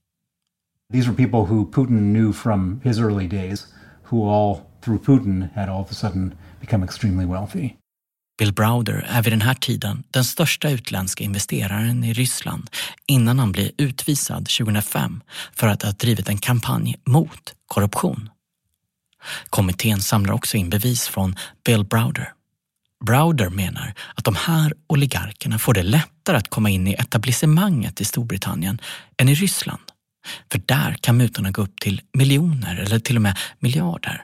These 0.93 1.07
were 1.07 1.15
people 1.15 1.39
who 1.39 1.71
Putin 1.71 2.13
knew 2.13 2.33
from 2.33 2.81
his 2.83 2.99
early 2.99 3.27
days, 3.27 3.67
who 4.09 4.29
all, 4.29 4.61
through 4.81 5.03
Putin, 5.05 5.49
had 5.55 5.69
all 5.69 5.81
of 5.81 5.91
a 5.91 5.93
sudden 5.93 6.33
become 6.59 6.85
extremely 6.85 7.25
wealthy. 7.25 7.71
Bill 8.37 8.53
Browder 8.53 9.05
är 9.09 9.21
vid 9.21 9.33
den 9.33 9.41
här 9.41 9.53
tiden 9.53 10.03
den 10.11 10.23
största 10.23 10.69
utländska 10.69 11.23
investeraren 11.23 12.03
i 12.03 12.13
Ryssland 12.13 12.69
innan 13.07 13.39
han 13.39 13.51
blir 13.51 13.71
utvisad 13.77 14.47
2005 14.49 15.21
för 15.53 15.67
att 15.67 15.83
ha 15.83 15.91
drivit 15.91 16.29
en 16.29 16.37
kampanj 16.37 16.95
mot 17.05 17.53
korruption. 17.67 18.29
Kommittén 19.49 20.01
samlar 20.01 20.33
också 20.33 20.57
in 20.57 20.69
bevis 20.69 21.07
från 21.07 21.35
Bill 21.65 21.83
Browder. 21.83 22.33
Browder 23.05 23.49
menar 23.49 23.93
att 24.15 24.23
de 24.23 24.35
här 24.35 24.73
oligarkerna 24.87 25.59
får 25.59 25.73
det 25.73 25.83
lättare 25.83 26.37
att 26.37 26.49
komma 26.49 26.69
in 26.69 26.87
i 26.87 26.93
etablissemanget 26.93 28.01
i 28.01 28.05
Storbritannien 28.05 28.81
än 29.17 29.29
i 29.29 29.33
Ryssland. 29.33 29.81
För 30.51 30.61
där 30.65 30.97
kan 31.01 31.17
mutorna 31.17 31.51
gå 31.51 31.61
upp 31.61 31.79
till 31.79 32.01
miljoner 32.13 32.75
eller 32.75 32.99
till 32.99 33.15
och 33.15 33.21
med 33.21 33.37
miljarder. 33.59 34.23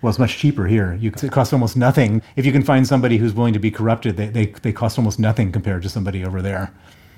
Well, 0.00 0.12
it's 0.12 0.20
much 0.20 0.30
cheaper 0.30 0.64
here. 0.64 0.96
You, 0.96 1.12
it 1.22 1.32
costs 1.32 1.52
almost 1.52 1.76
nothing. 1.76 2.20
If 2.34 2.46
you 2.46 2.52
can 2.52 2.62
find 2.62 2.86
somebody 2.86 3.18
who's 3.18 3.34
willing 3.34 3.54
to 3.54 3.60
be 3.60 3.70
corrupted, 3.70 4.16
they, 4.16 4.28
they, 4.28 4.46
they 4.46 4.72
cost 4.72 4.98
almost 4.98 5.18
nothing 5.18 5.52
compared 5.52 5.82
to 5.82 5.88
somebody 5.88 6.24
over 6.24 6.42
there. 6.42 6.68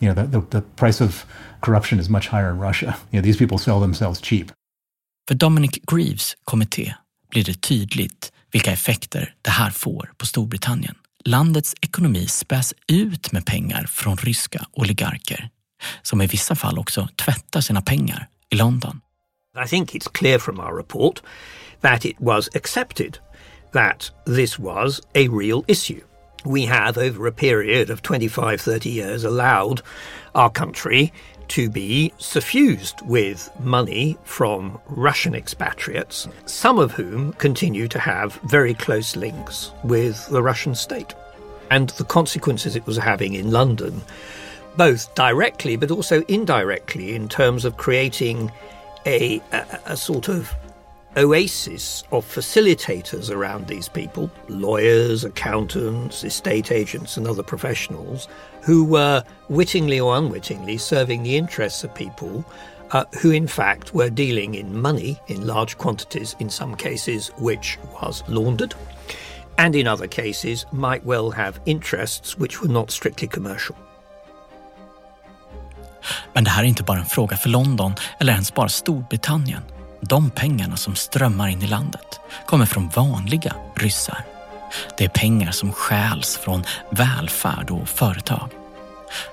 You 0.01 0.13
know, 0.13 0.15
the, 0.15 0.41
the, 0.41 0.47
the 0.51 0.63
price 0.77 1.05
of 1.05 1.27
corruption 1.61 2.01
is 2.01 2.09
much 2.09 2.29
higher 2.29 2.51
in 2.51 2.61
Russia. 2.61 2.97
You 3.11 3.21
know, 3.21 3.25
these 3.25 3.39
people 3.39 3.59
sell 3.59 3.81
themselves 3.81 4.21
cheap. 4.21 4.53
För 5.29 5.35
Dominic 5.35 5.83
Greaves 5.93 6.37
kommitté 6.45 6.95
blir 7.31 7.45
det 7.45 7.61
tydligt 7.61 8.33
vilka 8.53 8.73
effekter 8.73 9.35
det 9.43 9.51
här 9.51 9.71
får 9.71 10.13
på 10.17 10.27
Storbritannien. 10.27 10.95
Landets 11.25 11.75
ekonomi 11.81 12.27
späs 12.27 12.75
ut 12.87 13.33
med 13.33 13.47
pengar 13.47 13.87
från 13.87 14.17
ryska 14.17 14.67
oligarker 14.73 15.51
som 16.03 16.23
i 16.23 16.27
vissa 16.27 16.55
fall 16.55 16.79
också 16.79 17.09
tvättar 17.25 17.61
sina 17.61 17.83
pengar 17.83 18.29
i 18.51 18.57
London. 18.57 19.01
I 19.65 19.69
think 19.69 19.95
it's 19.95 20.09
clear 20.13 20.39
from 20.39 20.61
our 20.61 20.77
report 20.77 21.23
that 21.81 22.05
it 22.05 22.17
was 22.19 22.49
accepted 22.55 23.19
that 23.73 24.13
this 24.27 24.59
was 24.59 25.01
a 25.15 25.29
real 25.29 25.65
issue. 25.67 26.01
We 26.45 26.67
have, 26.67 26.97
over 26.99 27.29
a 27.29 27.33
period 27.33 27.91
of 27.91 28.03
25, 28.03 28.59
30 28.59 28.91
years, 28.91 29.25
allowed 29.25 29.83
our 30.35 30.51
country 30.51 31.13
to 31.49 31.69
be 31.71 32.13
suffused 32.19 33.01
with 33.03 33.51
money 33.61 34.17
from 34.25 34.79
Russian 34.89 35.35
expatriates, 35.35 36.29
some 36.47 36.79
of 36.79 36.93
whom 36.93 37.33
continue 37.35 37.89
to 37.89 37.99
have 37.99 38.35
very 38.45 38.75
close 38.75 39.17
links 39.17 39.73
with 39.85 40.29
the 40.29 40.43
Russian 40.43 40.75
state. 40.75 41.15
And 41.71 41.91
the 41.91 42.05
consequences 42.05 42.77
it 42.77 42.87
was 42.87 42.97
having 42.97 43.35
in 43.35 43.51
London, 43.51 44.03
both 44.77 45.15
directly 45.15 45.77
but 45.77 45.91
also 45.91 46.23
indirectly, 46.29 47.15
in 47.15 47.29
terms 47.29 47.65
of 47.65 47.77
creating 47.77 48.51
a, 49.07 49.41
a, 49.53 49.81
a 49.87 49.97
sort 49.97 50.29
of 50.29 50.55
oasis 51.17 52.05
of 52.13 52.25
facilitators 52.25 53.31
around 53.31 53.67
these 53.67 53.89
people 53.89 54.31
lawyers, 54.49 55.25
accountants, 55.25 56.23
estate 56.23 56.71
agents, 56.71 57.17
and 57.17 57.27
other 57.27 57.43
professionals 57.43 58.29
who 58.69 58.85
were 58.85 59.25
wittingly 59.49 59.99
or 59.99 60.15
unwittingly 60.19 60.77
serving 60.77 61.23
the 61.23 61.37
interests 61.37 61.85
of 61.85 61.95
people 61.95 62.45
uh, 62.91 63.05
who, 63.23 63.31
in 63.31 63.49
fact, 63.49 63.95
were 63.95 64.11
dealing 64.11 64.55
in 64.55 64.81
money 64.81 65.17
in 65.27 65.47
large 65.47 65.79
quantities, 65.79 66.37
in 66.39 66.51
some 66.51 66.77
cases, 66.77 67.33
which 67.39 67.79
was 68.03 68.23
laundered, 68.29 68.75
and 69.57 69.75
in 69.75 69.89
other 69.89 70.07
cases, 70.07 70.67
might 70.71 71.03
well 71.07 71.31
have 71.31 71.61
interests 71.65 72.37
which 72.39 72.61
were 72.61 72.73
not 72.73 72.91
strictly 72.91 73.29
commercial. 73.29 73.77
Men 76.33 76.45
det 76.45 76.51
här 76.51 76.63
är 76.63 76.67
inte 76.67 76.83
bara 76.83 76.99
en 76.99 77.07
fråga 77.07 77.37
för 77.37 77.49
London 77.49 77.95
eller 78.21 78.33
ens 78.33 78.55
bara 78.55 78.69
Storbritannien. 78.69 79.63
De 80.01 80.31
pengarna 80.31 80.77
som 80.77 80.95
strömmar 80.95 81.49
in 81.49 81.63
i 81.63 81.67
landet 81.67 82.21
kommer 82.47 82.67
från 82.67 82.89
vanliga 82.89 83.55
ryssar. 83.75 84.25
Det 84.99 85.05
är 85.05 85.09
pengar 85.09 85.51
som 85.51 85.73
stjäls 85.73 86.37
från 86.37 86.65
välfärd 86.91 87.71
och 87.71 87.89
företag. 87.89 88.58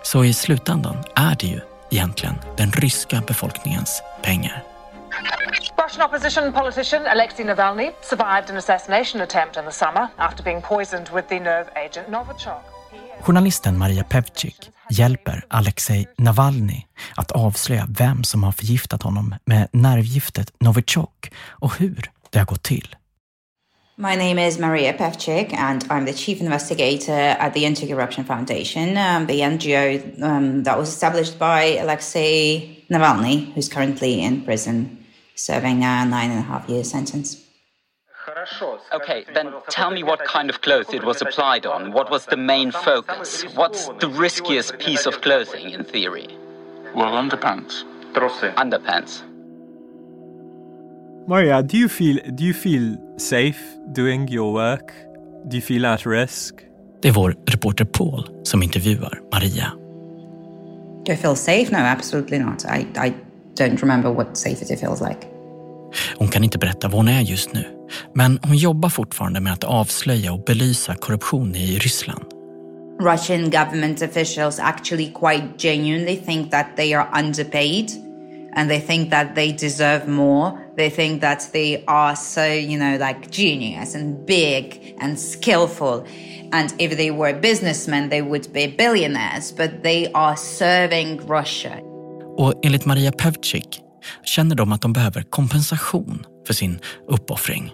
Så 0.04 0.24
i 0.24 0.34
slutändan 0.34 1.04
är 1.16 1.36
det 1.40 1.48
ju 1.48 1.60
egentligen 1.92 2.36
den 2.58 2.72
ryska 2.72 3.24
befolkningens 3.28 4.04
pengar. 4.22 4.64
Russian 5.86 6.06
opposition 6.06 6.54
politician 6.54 7.08
Alexei 7.08 7.46
Navalny 7.46 7.92
survived 8.02 8.50
an 8.50 8.58
assassination 8.58 9.22
attempt 9.22 9.58
in 9.58 9.64
the 9.64 9.72
summer 9.72 10.08
after 10.18 10.44
being 10.44 10.62
poisoned 10.62 11.10
with 11.16 11.28
the 11.28 11.40
nerve 11.40 11.70
agent 11.76 12.08
Novichok. 12.08 12.64
Journalisten 13.22 13.78
Maria 13.78 14.04
Pevcik 14.04 14.72
hjälper 14.90 15.46
Alexei 15.48 16.08
Navalny 16.18 16.86
att 17.16 17.32
avslöja 17.32 17.86
vem 17.90 18.24
som 18.24 18.44
har 18.44 18.52
förgiftat 18.52 19.04
honom 19.04 19.36
med 19.46 19.68
nervgiftet 19.72 20.54
Novichok 20.60 21.32
och 21.50 21.78
hur 21.78 22.12
det 22.30 22.40
har 22.40 22.46
gått 22.46 22.64
till. 22.64 22.96
My 23.98 24.16
name 24.18 24.38
is 24.38 24.60
Maria 24.60 24.94
Pevchik, 24.94 25.54
and 25.54 25.86
I'm 25.90 26.04
the 26.04 26.12
chief 26.12 26.42
investigator 26.42 27.14
at 27.14 27.54
the 27.54 27.66
Anti-Corruption 27.66 28.26
Foundation, 28.26 28.98
um, 28.98 29.26
the 29.26 29.40
NGO 29.40 30.22
um, 30.22 30.64
that 30.64 30.78
was 30.78 30.90
established 30.90 31.40
by 31.40 31.78
Alexei 31.78 32.84
Navalny, 32.90 33.54
who's 33.54 33.70
currently 33.70 34.22
in 34.22 34.44
prison, 34.44 35.06
serving 35.36 35.78
a 35.78 36.04
nine 36.04 36.30
and 36.30 36.40
a 36.40 36.42
half 36.42 36.68
year 36.68 36.84
sentence. 36.84 37.42
Okay, 38.92 39.24
then 39.34 39.54
tell 39.70 39.92
me 39.92 40.04
what 40.04 40.26
kind 40.26 40.50
of 40.50 40.60
clothes 40.60 40.94
it 40.94 41.06
was 41.06 41.22
applied 41.22 41.66
on. 41.66 41.94
What 41.94 42.12
was 42.12 42.26
the 42.26 42.36
main 42.36 42.72
focus? 42.72 43.44
What's 43.56 43.88
the 43.88 44.10
riskiest 44.10 44.78
piece 44.78 45.06
of 45.06 45.22
clothing 45.22 45.70
in 45.70 45.86
theory? 45.86 46.28
Well, 46.94 47.14
underpants. 47.14 47.84
Underpants. 48.56 49.22
Maria, 51.28 51.62
do 51.62 51.78
you 51.78 51.90
feel 51.90 52.20
do 52.38 52.44
you 52.44 52.54
feel 52.54 52.98
safe 53.18 53.60
doing 53.96 54.28
your 54.28 54.54
work? 54.54 54.94
Do 55.48 55.58
you 55.58 55.62
feel 55.62 55.86
at 55.86 56.06
risk? 56.06 56.56
Det 57.02 57.08
är 57.08 57.14
vår 57.14 57.36
reporter 57.46 57.86
Paul 57.86 58.30
som 58.44 58.64
intervjuar 58.64 59.20
Maria. 59.34 59.72
Do 61.06 61.12
I 61.12 61.16
feel 61.16 61.36
safe? 61.36 61.72
No, 61.72 61.78
absolutely 61.78 62.40
not. 62.40 62.66
I, 62.66 63.08
I 63.08 63.14
don't 63.56 63.82
remember 63.82 64.10
what 64.14 64.38
safety 64.38 64.76
feels 64.76 65.02
like. 65.02 65.28
Hon 66.18 66.28
kan 66.28 66.44
inte 66.44 66.58
berätta 66.58 66.88
var 66.88 66.98
hon 66.98 67.08
är 67.08 67.22
just 67.22 67.54
nu, 67.54 67.66
men 68.14 68.40
hon 68.44 68.58
jobbar 68.58 68.90
fortfarande 68.90 69.40
med 69.40 69.54
att 69.54 69.64
avslöja 69.64 70.34
och 70.34 70.44
belysa 70.44 70.96
korruption 70.96 71.56
i 71.56 71.78
Ryssland. 71.78 72.24
Russian 73.02 73.50
government 73.50 74.02
officials 74.02 74.60
actually 74.60 75.12
quite 75.12 75.48
genuinely 75.58 76.16
think 76.16 76.52
that 76.52 76.68
they 76.76 76.94
are 76.94 77.08
underpaid 77.20 77.92
and 78.56 78.70
they 78.70 78.82
think 78.82 79.12
that 79.12 79.36
they 79.36 79.52
deserve 79.52 80.08
more. 80.08 80.65
They 80.78 80.90
think 80.90 81.22
that 81.22 81.50
they 81.54 81.84
are 81.88 82.16
so, 82.16 82.46
you 82.46 82.78
know, 82.78 82.98
like 82.98 83.32
genius 83.32 83.96
and 83.96 84.26
big 84.26 84.96
and 85.00 85.20
skillful. 85.20 86.06
And 86.52 86.74
if 86.78 86.98
they 86.98 87.12
were 87.12 87.34
businessmen, 87.34 88.10
they 88.10 88.22
would 88.22 88.52
be 88.54 88.68
billionaires, 88.68 89.54
but 89.54 89.84
they 89.84 90.12
are 90.14 90.36
serving 90.36 91.22
Russia. 91.28 91.80
Och 92.38 92.54
enligt 92.66 92.86
Maria 92.86 93.12
Pevcik 93.12 93.82
känner 94.24 94.56
de 94.56 94.72
att 94.72 94.82
de 94.82 94.94
behöver 94.94 95.22
kompensation 95.22 96.26
för 96.48 96.54
sin 96.54 96.80
uppoffring. 97.08 97.72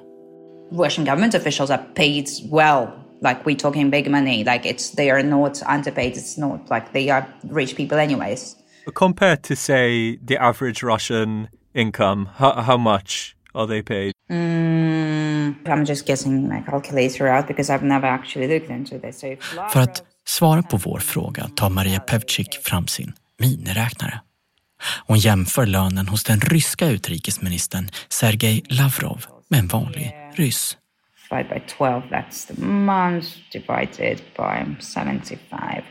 Russian 0.72 1.06
government 1.06 1.36
officials 1.36 1.70
are 1.70 1.82
paid 1.96 2.28
well. 2.52 2.88
Like 3.22 3.42
we're 3.46 3.60
talking 3.60 3.90
big 3.90 4.10
money. 4.12 4.44
Like 4.44 4.70
it's 4.70 4.96
they 4.96 5.10
are 5.10 5.24
not 5.24 5.62
underpaid. 5.68 6.14
It's 6.14 6.38
not 6.38 6.70
like 6.70 6.94
they 6.94 7.10
are 7.10 7.26
rich 7.44 7.76
people 7.76 8.00
anyways. 8.00 8.56
Compared 8.96 9.44
to 9.44 9.56
say 9.56 10.18
the 10.28 10.38
average 10.38 10.84
Russian 10.84 11.48
income, 11.74 12.30
how, 12.36 12.62
how 12.62 12.78
much 12.78 13.36
are 13.54 13.68
they 13.68 13.82
paid? 13.82 14.14
Mm, 14.30 15.56
I'm 15.66 15.86
just 15.86 16.08
guessing 16.08 16.50
my 16.50 16.62
calculator 16.62 17.28
out 17.28 17.48
because 17.48 17.70
I've 17.70 17.86
never 17.86 18.08
actually 18.08 18.48
looked 18.48 18.70
into 18.70 19.00
this. 19.00 19.20
So 19.20 19.36
För 19.74 19.80
att 19.80 20.04
svara 20.26 20.64
på 20.64 20.78
vår 20.78 21.00
fråga 21.00 21.50
tar 21.56 21.70
Maria 21.70 22.00
Pevcik 22.00 22.60
fram 22.64 22.88
sin 22.88 23.14
miniräknare. 23.38 24.22
Hon 25.08 25.18
jämför 25.18 25.66
lönen 25.66 26.08
hos 26.08 26.24
den 26.24 26.40
ryska 26.40 26.88
utrikesministern 26.88 27.90
Sergej 28.10 28.64
Lavrov 28.70 29.26
med 29.48 29.60
en 29.60 29.68
vanlig 29.68 30.16
ryss. 30.34 30.78
Divided 31.30 31.50
by 31.50 31.60
12, 31.68 32.04
that's 32.10 32.48
the 32.48 32.62
month 32.62 33.26
divided 33.52 34.22
by 34.38 34.76
75. 34.80 35.84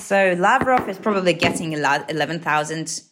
So 0.00 0.34
Lavrov 0.36 0.88
is 0.88 0.98
probably 0.98 1.32
getting 1.32 1.76
$11,000. 1.76 3.02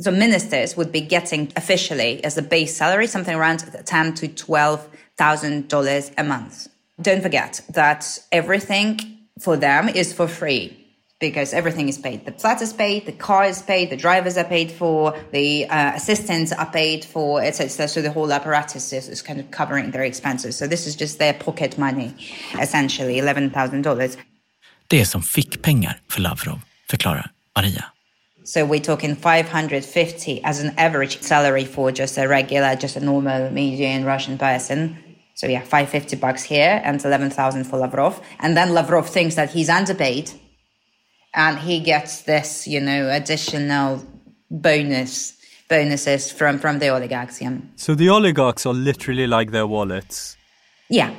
So 0.00 0.10
ministers 0.10 0.76
would 0.76 0.92
be 0.92 1.00
getting 1.00 1.52
officially 1.56 2.22
as 2.24 2.36
a 2.36 2.42
base 2.42 2.76
salary 2.76 3.06
something 3.06 3.34
around 3.34 3.60
ten 3.86 4.14
to 4.14 4.28
$12,000 4.28 6.14
a 6.18 6.24
month. 6.24 6.68
Don't 7.00 7.22
forget 7.22 7.60
that 7.70 8.18
everything 8.30 9.00
for 9.40 9.56
them 9.56 9.88
is 9.88 10.12
for 10.12 10.28
free. 10.28 10.86
because 11.18 11.54
everything 11.54 11.88
is 11.88 11.98
paid. 11.98 12.24
The 12.24 12.32
flat 12.32 12.60
is 12.60 12.72
paid, 12.72 13.06
the 13.06 13.12
car 13.12 13.44
is 13.44 13.62
paid, 13.62 13.90
the 13.90 13.96
drivers 13.96 14.36
are 14.36 14.44
paid 14.44 14.70
for, 14.70 15.14
the 15.32 15.66
uh, 15.66 15.92
assistants 15.94 16.52
are 16.52 16.66
paid 16.66 17.04
for, 17.04 17.42
etc. 17.42 17.88
So 17.88 18.02
the 18.02 18.10
whole 18.10 18.32
apparatus 18.32 18.92
is, 18.92 19.08
is 19.08 19.22
kind 19.22 19.40
of 19.40 19.50
covering 19.50 19.90
their 19.92 20.04
expenses. 20.04 20.56
So 20.56 20.66
this 20.66 20.86
is 20.86 20.94
just 20.96 21.18
their 21.18 21.32
pocket 21.32 21.78
money, 21.78 22.14
essentially, 22.60 23.20
$11,000. 23.20 24.16
Det 24.88 25.06
som 25.06 25.22
fickpengar 25.22 26.00
för 26.10 26.20
Lavrov, 26.20 26.60
förklarar 26.90 27.30
Maria. 27.56 27.95
So 28.46 28.64
we're 28.64 28.78
talking 28.78 29.16
550 29.16 30.44
as 30.44 30.60
an 30.60 30.72
average 30.78 31.20
salary 31.20 31.64
for 31.64 31.90
just 31.90 32.16
a 32.16 32.28
regular, 32.28 32.76
just 32.76 32.94
a 32.94 33.00
normal 33.00 33.50
median 33.50 34.04
Russian 34.04 34.38
person. 34.38 34.96
So 35.34 35.48
yeah, 35.48 35.62
550 35.62 36.14
bucks 36.16 36.44
here 36.44 36.80
and 36.84 37.04
11,000 37.04 37.64
for 37.64 37.76
Lavrov. 37.78 38.20
And 38.38 38.56
then 38.56 38.72
Lavrov 38.72 39.08
thinks 39.08 39.34
that 39.34 39.50
he's 39.50 39.68
underpaid 39.68 40.30
and 41.34 41.58
he 41.58 41.80
gets 41.80 42.22
this, 42.22 42.68
you 42.68 42.80
know, 42.80 43.10
additional 43.10 44.06
bonus 44.48 45.36
bonuses 45.68 46.30
from 46.30 46.60
from 46.60 46.78
the 46.78 46.88
oligarchs. 46.88 47.42
Yeah. 47.42 47.58
So 47.74 47.96
the 47.96 48.10
oligarchs 48.10 48.64
are 48.64 48.74
literally 48.74 49.26
like 49.26 49.50
their 49.50 49.66
wallets. 49.66 50.36
Yeah, 50.88 51.12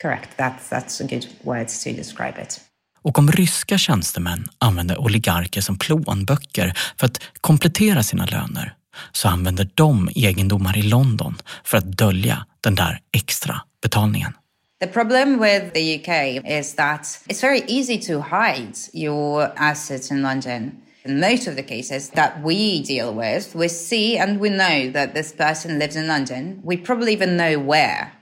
correct. 0.00 0.36
That's 0.36 0.68
that's 0.68 1.00
a 1.00 1.04
good 1.04 1.28
word 1.44 1.68
to 1.68 1.92
describe 1.92 2.38
it. 2.38 2.58
Och 3.04 3.18
om 3.18 3.32
ryska 3.32 3.78
tjänstemän 3.78 4.48
använder 4.58 5.00
oligarker 5.00 5.60
som 5.60 5.78
plånböcker 5.78 6.72
för 6.96 7.06
att 7.06 7.20
komplettera 7.40 8.02
sina 8.02 8.26
löner 8.26 8.74
så 9.12 9.28
använder 9.28 9.68
de 9.74 10.10
egendomar 10.14 10.78
i 10.78 10.82
London 10.82 11.34
för 11.64 11.78
att 11.78 11.98
dölja 11.98 12.46
den 12.60 12.74
där 12.74 13.00
extra 13.12 13.60
betalningen. 13.82 14.32
The 14.80 14.86
problem 14.86 15.38
with 15.38 15.72
the 15.72 15.96
UK 15.96 16.44
is 16.44 16.74
that 16.74 17.00
it's 17.28 17.42
very 17.42 17.62
easy 17.68 17.98
to 17.98 18.12
hide 18.20 18.74
your 18.92 19.52
assets 19.56 20.10
in 20.10 20.22
London. 20.22 20.72
In 21.04 21.20
most 21.20 21.48
of 21.48 21.56
the 21.56 21.62
cases 21.62 22.10
that 22.10 22.32
we 22.44 22.82
deal 22.82 23.14
with, 23.14 23.54
we 23.54 23.68
see 23.68 24.18
and 24.18 24.40
we 24.40 24.48
know 24.48 24.92
that 24.92 25.14
this 25.14 25.32
person 25.36 25.78
lives 25.78 25.96
in 25.96 26.06
London. 26.06 26.60
We 26.64 26.76
probably 26.76 27.12
even 27.12 27.36
know 27.36 27.58
where. 27.58 28.12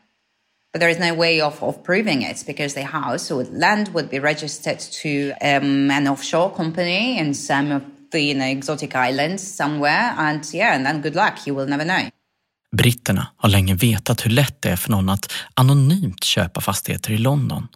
But 0.72 0.80
there 0.80 0.88
is 0.88 0.98
no 0.98 1.14
way 1.14 1.40
of, 1.40 1.62
of 1.62 1.82
proving 1.84 2.22
it 2.22 2.44
because 2.46 2.74
the 2.74 2.86
house 2.86 3.30
or 3.30 3.44
land 3.44 3.88
would 3.88 4.08
be 4.08 4.18
registered 4.18 4.78
to 5.02 5.32
um, 5.42 5.90
an 5.90 6.08
offshore 6.08 6.50
company 6.50 7.18
in 7.18 7.34
some 7.34 7.72
of 7.72 7.82
the 8.10 8.20
you 8.20 8.34
know, 8.34 8.46
exotic 8.46 8.94
islands 8.94 9.42
somewhere. 9.56 10.14
And 10.16 10.54
yeah, 10.54 10.74
and 10.74 10.86
then 10.86 11.02
good 11.02 11.14
luck, 11.14 11.46
you 11.46 11.54
will 11.54 11.66
never 11.66 11.84
know. 11.84 12.10
Britterna 12.76 13.26
har 13.36 13.48
länge 13.48 13.74
vetat 13.74 14.26
hur 14.26 14.30
lätt 14.30 14.62
det 14.62 14.70
är 14.70 14.76
för 14.76 14.90
någon 14.90 15.08
att 15.08 15.32
anonymt 15.54 16.24
köpa 16.24 16.60
fastigheter 16.60 17.12
i 17.12 17.18
London. 17.18 17.68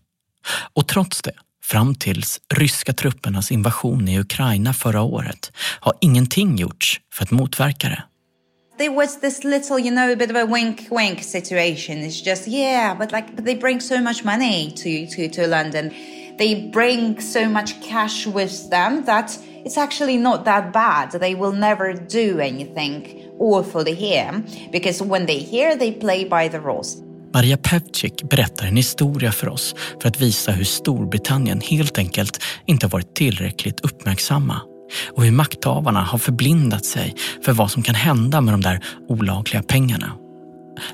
Och 0.74 0.88
trots 0.88 1.22
det, 1.22 1.32
fram 1.64 1.94
tills 1.94 2.40
ryska 2.54 2.92
truppernas 2.92 3.52
invasion 3.52 4.08
i 4.08 4.18
Ukraina 4.18 4.72
förra 4.72 5.02
året, 5.02 5.52
har 5.80 5.94
ingenting 6.00 6.56
gjorts 6.56 7.00
för 7.12 7.24
att 7.24 7.30
motverka 7.30 7.88
det. 7.88 8.02
There 8.78 8.92
was 8.92 9.18
this 9.18 9.42
little, 9.42 9.78
you 9.78 9.90
know, 9.90 10.12
a 10.12 10.16
bit 10.16 10.28
of 10.28 10.36
a 10.36 10.44
wink 10.44 10.88
wink 10.90 11.22
situation. 11.22 11.98
It's 11.98 12.20
just, 12.20 12.46
yeah, 12.46 12.94
but 12.94 13.10
like, 13.10 13.34
but 13.34 13.46
they 13.46 13.54
bring 13.54 13.80
so 13.80 14.00
much 14.02 14.22
money 14.22 14.70
to, 14.72 15.06
to, 15.06 15.28
to 15.28 15.46
London. 15.46 15.94
They 16.36 16.68
bring 16.70 17.18
so 17.20 17.48
much 17.48 17.80
cash 17.80 18.26
with 18.26 18.68
them 18.68 19.04
that 19.06 19.38
it's 19.64 19.78
actually 19.78 20.18
not 20.18 20.44
that 20.44 20.72
bad. 20.74 21.12
They 21.12 21.34
will 21.34 21.52
never 21.52 21.94
do 21.94 22.38
anything 22.38 23.32
awfully 23.38 23.94
here 23.94 24.44
because 24.70 25.02
when 25.02 25.24
they 25.24 25.38
hear 25.38 25.74
they 25.76 25.92
play 25.92 26.24
by 26.24 26.48
the 26.48 26.60
rules. 26.60 27.02
Maria 27.32 27.56
Pevcik 27.56 28.22
berättar 28.22 28.66
en 28.66 28.76
historia 28.76 29.32
för 29.32 29.48
oss 29.48 29.74
för 30.00 30.08
att 30.08 30.20
visa 30.20 30.52
hur 30.52 30.64
Storbritannien 30.64 31.60
helt 31.60 31.98
enkelt 31.98 32.42
inte 32.66 32.86
varit 32.86 33.14
tillräckligt 33.14 33.80
uppmärksamma 33.80 34.60
och 35.12 35.24
hur 35.24 35.32
makthavarna 35.32 36.00
har 36.00 36.18
förblindat 36.18 36.84
sig 36.84 37.14
för 37.42 37.52
vad 37.52 37.70
som 37.70 37.82
kan 37.82 37.94
hända 37.94 38.40
med 38.40 38.54
de 38.54 38.60
där 38.60 38.84
olagliga 39.08 39.62
pengarna. 39.62 40.12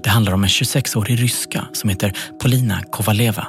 Det 0.03 0.11
handlar 0.11 0.33
om 0.33 0.43
en 0.43 0.49
26-årig 0.49 1.23
ryska 1.23 1.67
som 1.73 1.91
heter 1.91 2.13
Polina 2.43 2.83
Kovaleva. 2.91 3.47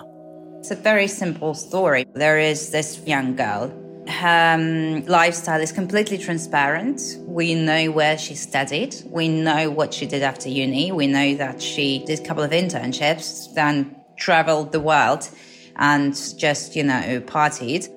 It's 0.63 0.73
a 0.73 0.77
very 0.83 1.07
simple 1.07 1.55
story. 1.55 2.05
There 2.15 2.51
is 2.51 2.71
this 2.71 2.99
young 3.05 3.35
girl 3.35 3.83
her 4.07 4.55
um, 4.55 5.05
lifestyle 5.05 5.61
is 5.61 5.71
completely 5.71 6.17
transparent. 6.17 7.01
We 7.27 7.55
know 7.55 7.91
where 7.91 8.17
she 8.17 8.35
studied. 8.35 8.95
We 9.11 9.27
know 9.27 9.69
what 9.69 9.93
she 9.93 10.05
did 10.05 10.23
after 10.23 10.49
uni. 10.49 10.91
We 10.91 11.07
know 11.07 11.35
that 11.37 11.61
she 11.61 12.03
did 12.05 12.19
a 12.19 12.23
couple 12.25 12.43
of 12.43 12.51
internships, 12.51 13.53
then 13.53 13.95
traveled 14.17 14.71
the 14.71 14.79
world 14.79 15.29
and 15.75 16.13
just, 16.37 16.75
you 16.75 16.83
know, 16.83 17.21
partied. 17.21 17.87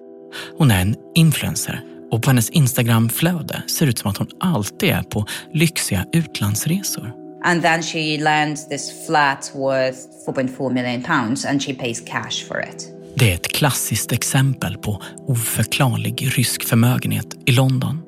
Hon 0.59 0.71
är 0.71 0.81
en 0.81 0.97
influencer 1.15 1.96
och 2.11 2.23
på 2.23 2.31
hennes 2.31 2.51
Instagramflöde 2.51 3.63
ser 3.67 3.87
det 3.87 3.91
ut 3.91 3.99
som 3.99 4.11
att 4.11 4.17
hon 4.17 4.29
alltid 4.41 4.89
är 4.89 5.03
på 5.03 5.27
lyxiga 5.53 6.07
utlandsresor. 6.13 7.13
And 7.45 7.63
then 7.63 7.83
she 7.83 8.19
lands 8.19 8.69
this 8.69 9.07
flat 9.07 9.53
worth 9.55 9.99
4.4 10.27 10.73
million 10.73 11.03
pounds 11.03 11.45
and 11.45 11.63
she 11.63 11.75
pays 11.75 12.01
cash 12.01 12.47
for 12.49 12.65
it. 12.75 12.89
Det 13.15 13.31
är 13.31 13.35
ett 13.35 13.49
klassiskt 13.49 14.13
exempel 14.13 14.79
på 14.79 15.03
oförklarlig 15.27 16.39
rysk 16.39 16.65
förmögenhet 16.65 17.27
i 17.47 17.53
London. 17.53 18.03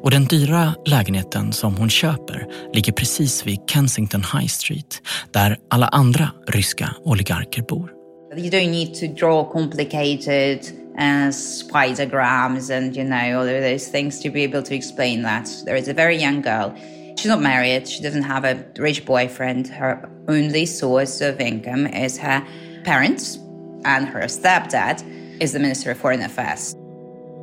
Och 0.00 0.10
den 0.10 0.24
dyra 0.24 0.74
lägenheten 0.86 1.52
som 1.52 1.76
hon 1.76 1.90
köper 1.90 2.46
ligger 2.74 2.92
precis 2.92 3.46
vid 3.46 3.58
Kensington 3.70 4.20
High 4.20 4.46
Street 4.46 5.02
där 5.30 5.58
alla 5.70 5.86
andra 5.86 6.30
ryska 6.48 6.94
oligarker 7.04 7.62
bor. 7.62 7.90
You 8.36 8.50
don't 8.50 8.70
need 8.70 8.94
to 8.94 9.06
draw 9.06 9.52
complicated 9.52 10.58
uh, 10.98 11.30
spidergrams 11.30 12.70
and 12.70 12.96
you 12.96 13.04
know 13.04 13.38
all 13.38 13.48
of 13.48 13.62
those 13.62 13.88
things 13.88 14.20
to 14.20 14.30
be 14.30 14.42
able 14.42 14.62
to 14.62 14.74
explain 14.74 15.22
that. 15.22 15.48
There 15.64 15.76
is 15.76 15.88
a 15.88 15.94
very 15.94 16.16
young 16.16 16.42
girl. 16.42 16.74
She's 17.16 17.30
not 17.30 17.40
married. 17.40 17.88
She 17.88 18.02
doesn't 18.02 18.24
have 18.24 18.44
a 18.44 18.64
rich 18.78 19.04
boyfriend. 19.06 19.68
Her 19.68 20.08
only 20.28 20.66
source 20.66 21.20
of 21.20 21.40
income 21.40 21.86
is 21.86 22.18
her 22.18 22.42
parents 22.84 23.38
and 23.84 24.08
her 24.08 24.28
stepdad 24.28 25.02
is 25.40 25.52
the 25.52 25.58
Minister 25.58 25.90
of 25.90 25.98
Foreign 25.98 26.22
Affairs. 26.22 26.74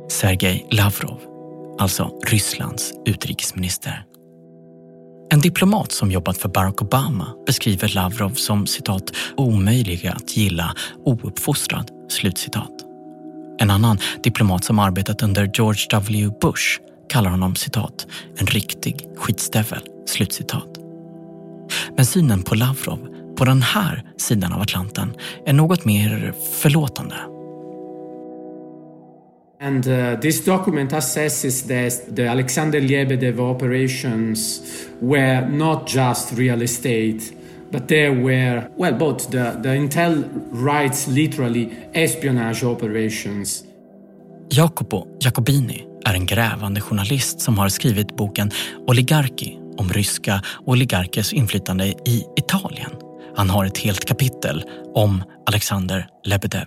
Sergej 0.08 0.66
Lavrov, 0.70 1.20
alltså 1.78 2.18
Rysslands 2.26 2.92
utrikesminister. 3.06 4.04
En 5.32 5.40
diplomat 5.40 5.92
som 5.92 6.10
jobbat 6.10 6.38
för 6.38 6.48
Barack 6.48 6.82
Obama 6.82 7.26
beskriver 7.46 7.94
Lavrov 7.94 8.30
som 8.30 8.66
citat 8.66 9.16
omöjlig 9.36 10.06
att 10.06 10.36
gilla, 10.36 10.74
ouppfostrad. 11.04 11.90
Slutcitat. 12.08 12.89
En 13.60 13.70
annan 13.70 13.98
diplomat 14.22 14.64
som 14.64 14.78
arbetat 14.78 15.22
under 15.22 15.50
George 15.54 15.86
W 15.90 16.30
Bush 16.40 16.80
kallar 17.08 17.30
honom 17.30 17.54
citat 17.54 18.06
en 18.38 18.46
riktig 18.46 19.06
skitstövel. 19.16 19.80
Slutcitat. 20.06 20.68
Men 21.96 22.06
synen 22.06 22.42
på 22.42 22.54
Lavrov 22.54 23.08
på 23.36 23.44
den 23.44 23.62
här 23.62 24.04
sidan 24.16 24.52
av 24.52 24.60
Atlanten 24.60 25.14
är 25.46 25.52
något 25.52 25.84
mer 25.84 26.34
förlåtande. 26.60 27.16
And 29.62 29.86
uh, 29.86 30.20
this 30.20 30.44
document 30.44 30.92
assesses 30.92 31.62
that 31.62 32.16
the 32.16 32.28
Alexander 32.28 32.80
Lebedev 32.80 33.40
operations 33.40 34.62
were 35.00 35.48
not 35.48 35.94
just 35.94 36.32
real 36.32 36.62
estate, 36.62 37.20
but 37.72 37.88
there 37.88 38.10
were, 38.10 38.70
well, 38.76 38.98
both 38.98 39.30
the, 39.30 39.60
the 39.62 39.68
Intel 39.68 40.24
writes 40.52 41.06
literally 41.06 41.68
espionage 41.92 42.64
operations. 42.64 43.64
Jacopo 44.50 45.06
Jacobini 45.20 45.86
är 46.04 46.14
en 46.14 46.26
grävande 46.26 46.80
journalist 46.80 47.40
som 47.40 47.58
har 47.58 47.68
skrivit 47.68 48.16
boken 48.16 48.50
Oligarki 48.86 49.58
om 49.76 49.88
ryska 49.88 50.42
oligarkers 50.66 51.32
inflytande 51.32 51.86
i 51.86 52.24
Italien. 52.36 52.90
Han 53.36 53.50
har 53.50 53.64
ett 53.64 53.78
helt 53.78 54.04
kapitel 54.04 54.64
om 54.94 55.24
Alexander 55.46 56.06
Lebedev. 56.24 56.66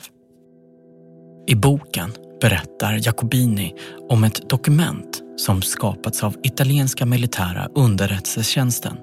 I 1.47 1.55
boken 1.55 2.11
berättar 2.41 2.99
Jacobini 3.07 3.73
om 4.09 4.23
ett 4.23 4.49
dokument 4.49 5.21
som 5.37 5.61
skapats 5.61 6.23
av 6.23 6.35
italienska 6.43 7.05
militära 7.05 7.67
underrättelsetjänsten. 7.75 8.97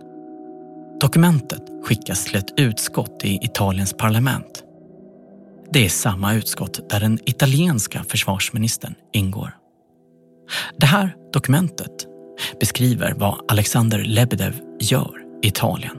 Dokumentet 1.00 1.62
skickas 1.84 2.24
till 2.24 2.36
ett 2.36 2.54
utskott 2.56 3.24
i 3.24 3.38
Italiens 3.42 3.92
parlament. 3.92 4.64
Det 5.72 5.84
är 5.84 5.88
samma 5.88 6.34
utskott 6.34 6.90
där 6.90 7.00
den 7.00 7.18
italienska 7.26 8.04
försvarsministern 8.08 8.94
ingår. 9.12 9.56
Det 10.76 10.86
här 10.86 11.14
dokumentet 11.32 12.06
beskriver 12.60 13.14
vad 13.16 13.34
Alexander 13.48 13.98
Lebedev 13.98 14.60
gör 14.80 15.12
i 15.42 15.48
Italien. 15.48 15.96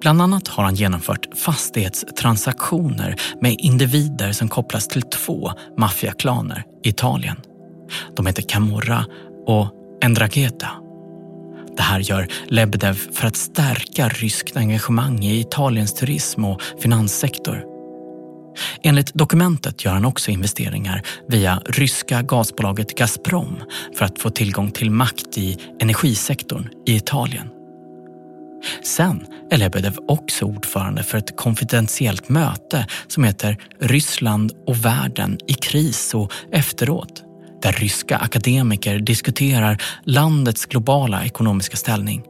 Bland 0.00 0.22
annat 0.22 0.48
har 0.48 0.64
han 0.64 0.74
genomfört 0.74 1.38
fastighetstransaktioner 1.38 3.20
med 3.40 3.56
individer 3.58 4.32
som 4.32 4.48
kopplas 4.48 4.88
till 4.88 5.02
två 5.02 5.50
maffiaklaner 5.78 6.64
i 6.84 6.88
Italien. 6.88 7.36
De 8.16 8.26
heter 8.26 8.42
Camorra 8.42 9.04
och 9.46 9.68
Endragheta. 10.02 10.68
Det 11.76 11.82
här 11.82 12.00
gör 12.00 12.28
Lebedev 12.48 12.94
för 13.12 13.26
att 13.26 13.36
stärka 13.36 14.08
ryskt 14.08 14.56
engagemang 14.56 15.24
i 15.24 15.40
Italiens 15.40 15.94
turism 15.94 16.44
och 16.44 16.62
finanssektor. 16.78 17.64
Enligt 18.82 19.14
dokumentet 19.14 19.84
gör 19.84 19.92
han 19.92 20.04
också 20.04 20.30
investeringar 20.30 21.02
via 21.28 21.62
ryska 21.66 22.22
gasbolaget 22.22 22.98
Gazprom 22.98 23.62
för 23.96 24.04
att 24.04 24.18
få 24.18 24.30
tillgång 24.30 24.70
till 24.70 24.90
makt 24.90 25.38
i 25.38 25.58
energisektorn 25.80 26.68
i 26.86 26.96
Italien. 26.96 27.48
Sen 28.84 29.26
är 29.50 29.56
Lebedev 29.56 29.98
också 30.08 30.44
ordförande 30.44 31.02
för 31.02 31.18
ett 31.18 31.36
konfidentiellt 31.36 32.28
möte 32.28 32.86
som 33.06 33.24
heter 33.24 33.56
Ryssland 33.80 34.52
och 34.66 34.84
världen 34.84 35.38
i 35.46 35.52
kris 35.52 36.14
och 36.14 36.32
efteråt 36.52 37.24
där 37.62 37.72
ryska 37.72 38.16
akademiker 38.16 38.98
diskuterar 38.98 39.82
landets 40.04 40.66
globala 40.66 41.24
ekonomiska 41.24 41.76
ställning. 41.76 42.22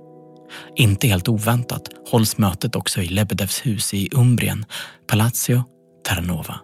Inte 0.76 1.06
helt 1.06 1.28
oväntat 1.28 1.82
hålls 2.10 2.38
mötet 2.38 2.76
också 2.76 3.02
i 3.02 3.08
Lebedevs 3.08 3.66
hus 3.66 3.94
i 3.94 4.08
Umbrien, 4.12 4.64
Palazzo 5.06 5.62
Terranova. 6.08 6.60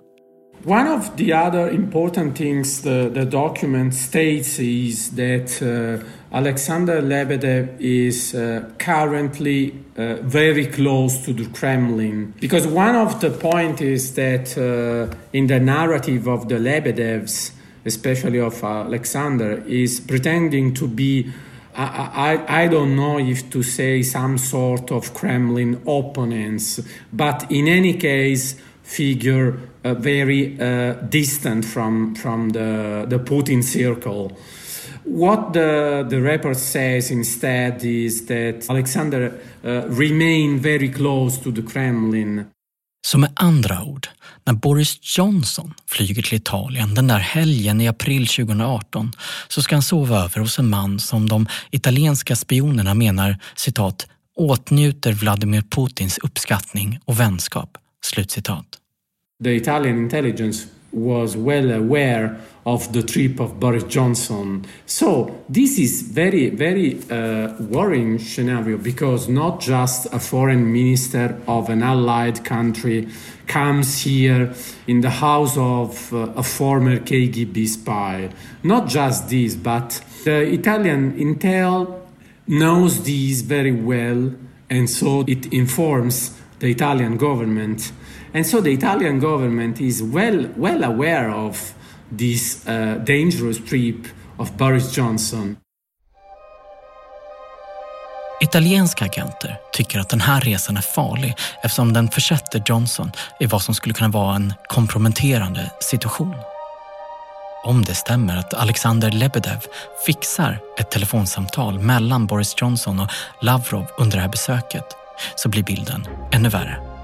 One 0.64 0.90
of 0.90 1.16
the 1.16 1.32
other 1.32 1.70
important 1.70 2.36
things 2.36 2.82
the, 2.82 3.10
the 3.14 3.24
document 3.24 3.94
states 3.94 4.58
is 4.58 5.10
that 5.10 5.62
uh, 5.62 6.02
Alexander 6.32 7.00
Lebedev 7.00 7.68
is 7.78 8.34
uh, 8.34 8.60
currently 8.78 9.74
uh, 9.96 10.14
very 10.22 10.66
close 10.66 11.24
to 11.24 11.32
the 11.32 11.44
Kremlin. 11.44 12.34
Because 12.40 12.66
one 12.66 12.96
of 12.96 13.20
the 13.20 13.30
points 13.30 13.80
is 13.80 14.14
that 14.14 14.58
uh, 14.58 15.14
in 15.32 15.46
the 15.46 15.60
narrative 15.60 16.26
of 16.26 16.48
the 16.48 16.58
Lebedevs, 16.58 17.52
especially 17.86 18.40
of 18.40 18.62
Alexander, 18.62 19.62
is 19.66 20.00
pretending 20.00 20.74
to 20.74 20.88
be 20.88 21.32
I, 21.78 22.38
I, 22.48 22.62
I, 22.62 22.68
don't 22.68 22.96
know 22.96 23.18
if 23.18 23.50
to 23.50 23.62
say 23.62 24.02
some 24.02 24.38
sort 24.38 24.90
of 24.90 25.12
Kremlin 25.12 25.82
opponents, 25.86 26.80
but 27.12 27.50
in 27.50 27.68
any 27.68 27.94
case, 27.98 28.56
figure 28.82 29.58
uh, 29.84 29.94
very 29.94 30.58
uh, 30.58 30.94
distant 31.10 31.64
from, 31.64 32.14
from 32.14 32.50
the, 32.50 33.04
the 33.06 33.18
Putin 33.18 33.62
circle. 33.62 34.32
What 35.04 35.52
the, 35.52 36.06
the 36.08 36.20
report 36.20 36.56
says 36.56 37.10
instead 37.10 37.84
is 37.84 38.26
that 38.26 38.68
Alexander 38.70 39.38
uh, 39.64 39.86
remained 39.88 40.60
very 40.60 40.88
close 40.88 41.36
to 41.38 41.52
the 41.52 41.62
Kremlin. 41.62 42.50
Så 43.06 43.18
med 43.18 43.32
andra 43.34 43.82
ord, 43.82 44.08
när 44.44 44.54
Boris 44.54 45.18
Johnson 45.18 45.74
flyger 45.86 46.22
till 46.22 46.34
Italien 46.34 46.94
den 46.94 47.06
där 47.06 47.18
helgen 47.18 47.80
i 47.80 47.88
april 47.88 48.26
2018 48.26 49.12
så 49.48 49.62
ska 49.62 49.74
han 49.74 49.82
sova 49.82 50.24
över 50.24 50.40
hos 50.40 50.58
en 50.58 50.68
man 50.68 50.98
som 50.98 51.28
de 51.28 51.46
italienska 51.70 52.36
spionerna 52.36 52.94
menar 52.94 53.38
citat 53.56 54.06
åtnjuter 54.36 55.12
Vladimir 55.12 55.62
Putins 55.62 56.18
uppskattning 56.18 56.98
och 57.04 57.20
vänskap. 57.20 57.78
Slutcitat. 58.04 58.66
The 59.44 59.56
Italian 59.56 59.98
intelligence 59.98 60.66
was 60.90 61.36
well 61.36 61.72
aware 61.72 62.34
of 62.66 62.92
the 62.92 63.02
trip 63.02 63.38
of 63.38 63.60
Boris 63.60 63.84
Johnson. 63.84 64.66
So 64.86 65.44
this 65.48 65.78
is 65.78 66.02
very, 66.02 66.50
very 66.50 67.00
uh, 67.08 67.54
worrying 67.60 68.18
scenario 68.18 68.76
because 68.76 69.28
not 69.28 69.60
just 69.60 70.12
a 70.12 70.18
foreign 70.18 70.72
minister 70.72 71.40
of 71.46 71.70
an 71.70 71.84
allied 71.84 72.44
country 72.44 73.08
comes 73.46 74.02
here 74.02 74.52
in 74.88 75.00
the 75.00 75.10
house 75.10 75.56
of 75.56 76.12
uh, 76.12 76.32
a 76.34 76.42
former 76.42 76.98
KGB 76.98 77.68
spy. 77.68 78.30
Not 78.64 78.88
just 78.88 79.28
this, 79.30 79.54
but 79.54 80.02
the 80.24 80.42
Italian 80.42 81.16
intel 81.20 82.00
knows 82.48 83.04
this 83.04 83.42
very 83.42 83.72
well, 83.72 84.32
and 84.68 84.90
so 84.90 85.24
it 85.28 85.52
informs 85.52 86.36
the 86.58 86.68
Italian 86.68 87.16
government. 87.16 87.92
And 88.34 88.44
so 88.44 88.60
the 88.60 88.72
Italian 88.72 89.20
government 89.20 89.80
is 89.80 90.02
well, 90.02 90.50
well 90.56 90.82
aware 90.82 91.30
of 91.30 91.75
this 92.18 92.66
uh, 92.66 93.04
dangerous 93.04 93.58
trip 93.70 93.96
of 94.36 94.52
Boris 94.56 94.98
Johnson. 94.98 95.56
Italienska 98.40 99.04
agenter 99.04 99.56
tycker 99.72 99.98
att 99.98 100.08
den 100.08 100.20
här 100.20 100.40
resan 100.40 100.76
är 100.76 100.80
farlig 100.80 101.34
eftersom 101.62 101.92
den 101.92 102.08
försätter 102.08 102.62
Johnson 102.66 103.10
i 103.40 103.46
vad 103.46 103.62
som 103.62 103.74
skulle 103.74 103.94
kunna 103.94 104.08
vara 104.08 104.36
en 104.36 104.54
komprometterande 104.68 105.70
situation. 105.80 106.34
Om 107.64 107.84
det 107.84 107.94
stämmer 107.94 108.36
att 108.36 108.54
Alexander 108.54 109.10
Lebedev 109.10 109.58
fixar 110.06 110.58
ett 110.78 110.90
telefonsamtal 110.90 111.78
mellan 111.78 112.26
Boris 112.26 112.54
Johnson 112.58 113.00
och 113.00 113.10
Lavrov 113.40 113.86
under 113.98 114.16
det 114.16 114.22
här 114.22 114.28
besöket 114.28 114.86
så 115.36 115.48
blir 115.48 115.62
bilden 115.62 116.06
ännu 116.32 116.48
värre. 116.48 116.95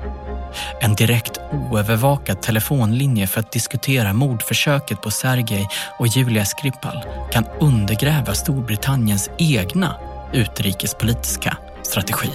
En 0.80 0.94
direkt 0.94 1.38
oövervakad 1.52 2.42
telefonlinje 2.42 3.26
för 3.26 3.40
att 3.40 3.52
diskutera 3.52 4.12
mordförsöket 4.12 5.02
på 5.02 5.10
Sergej 5.10 5.68
och 5.98 6.06
Julia 6.06 6.44
Skripal 6.44 7.04
kan 7.32 7.44
undergräva 7.60 8.34
Storbritanniens 8.34 9.30
egna 9.38 9.96
utrikespolitiska 10.32 11.56
strategi. 11.82 12.30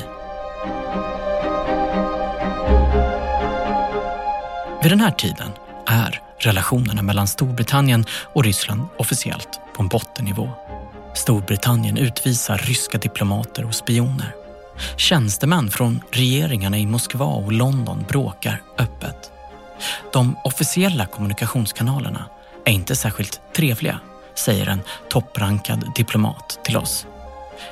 Vid 4.84 4.92
den 4.92 5.00
här 5.00 5.12
tiden 5.12 5.52
är 5.88 6.22
relationerna 6.40 7.02
mellan 7.02 7.28
Storbritannien 7.28 8.06
och 8.34 8.44
Ryssland 8.44 8.88
officiellt 8.98 9.60
på 9.76 9.82
en 9.82 9.88
bottennivå. 9.88 10.50
Storbritannien 11.14 11.98
utvisar 11.98 12.58
ryska 12.58 12.98
diplomater 12.98 13.66
och 13.66 13.76
spioner. 13.76 14.47
Tjänstemän 14.98 15.70
från 15.70 16.02
regeringarna 16.12 16.78
i 16.78 16.86
Moskva 16.86 17.26
och 17.26 17.52
London 17.52 18.06
bråkar 18.08 18.62
öppet. 18.78 19.32
De 20.14 20.38
officiella 20.44 21.06
kommunikationskanalerna 21.06 22.26
är 22.66 22.72
inte 22.72 22.96
särskilt 22.96 23.42
trevliga, 23.56 24.00
säger 24.36 24.68
en 24.68 24.82
topprankad 25.10 25.92
diplomat 25.96 26.60
till 26.64 26.78
oss. 26.78 27.08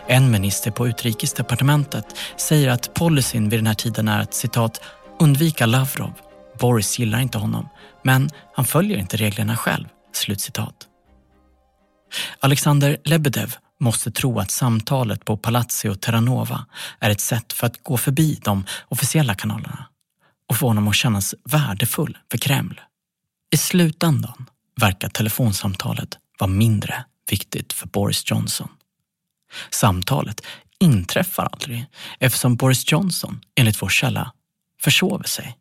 En 0.07 0.31
minister 0.31 0.71
på 0.71 0.87
utrikesdepartementet 0.87 2.05
säger 2.37 2.69
att 2.69 2.93
policyn 2.93 3.49
vid 3.49 3.59
den 3.59 3.67
här 3.67 3.73
tiden 3.73 4.07
är 4.07 4.19
att 4.19 4.33
citat 4.33 4.81
undvika 5.19 5.65
Lavrov. 5.65 6.13
Boris 6.59 6.99
gillar 6.99 7.19
inte 7.19 7.37
honom, 7.37 7.69
men 8.03 8.29
han 8.55 8.65
följer 8.65 8.97
inte 8.97 9.17
reglerna 9.17 9.57
själv. 9.57 9.85
Slutcitat. 10.13 10.75
Alexander 12.39 12.97
Lebedev 13.03 13.55
måste 13.79 14.11
tro 14.11 14.39
att 14.39 14.51
samtalet 14.51 15.25
på 15.25 15.37
Palazzo 15.37 15.95
Terranova 15.95 16.65
är 16.99 17.09
ett 17.09 17.21
sätt 17.21 17.53
för 17.53 17.67
att 17.67 17.83
gå 17.83 17.97
förbi 17.97 18.39
de 18.43 18.65
officiella 18.87 19.35
kanalerna 19.35 19.85
och 20.49 20.57
få 20.57 20.67
honom 20.67 20.87
att 20.87 20.95
kännas 20.95 21.35
värdefull 21.43 22.17
för 22.31 22.37
Kreml. 22.37 22.81
I 23.53 23.57
slutändan 23.57 24.45
verkar 24.75 25.09
telefonsamtalet 25.09 26.17
vara 26.39 26.51
mindre 26.51 27.05
viktigt 27.29 27.73
för 27.73 27.87
Boris 27.87 28.31
Johnson. 28.31 28.69
Samtalet 29.69 30.41
inträffar 30.79 31.49
aldrig 31.51 31.85
eftersom 32.19 32.55
Boris 32.55 32.91
Johnson, 32.91 33.41
enligt 33.55 33.81
vår 33.81 33.89
källa, 33.89 34.31
försover 34.81 35.23
sig. 35.23 35.57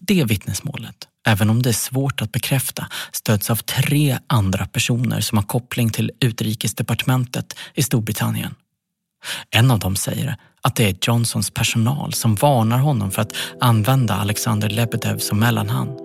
Det 0.00 0.24
vittnesmålet 0.24 1.08
även 1.26 1.50
om 1.50 1.62
det 1.62 1.68
är 1.68 1.72
svårt 1.72 2.22
att 2.22 2.32
bekräfta, 2.32 2.86
stöds 3.12 3.50
av 3.50 3.56
tre 3.56 4.18
andra 4.26 4.66
personer 4.66 5.20
som 5.20 5.38
har 5.38 5.44
koppling 5.44 5.90
till 5.90 6.10
utrikesdepartementet 6.20 7.56
i 7.74 7.82
Storbritannien. 7.82 8.54
En 9.50 9.70
av 9.70 9.78
dem 9.78 9.96
säger 9.96 10.36
att 10.62 10.76
det 10.76 10.88
är 10.88 10.96
Johnsons 11.00 11.50
personal 11.50 12.12
som 12.12 12.34
varnar 12.34 12.78
honom 12.78 13.10
för 13.10 13.22
att 13.22 13.32
använda 13.60 14.14
Alexander 14.14 14.68
Lebedev 14.68 15.18
som 15.18 15.38
mellanhand. 15.38 15.98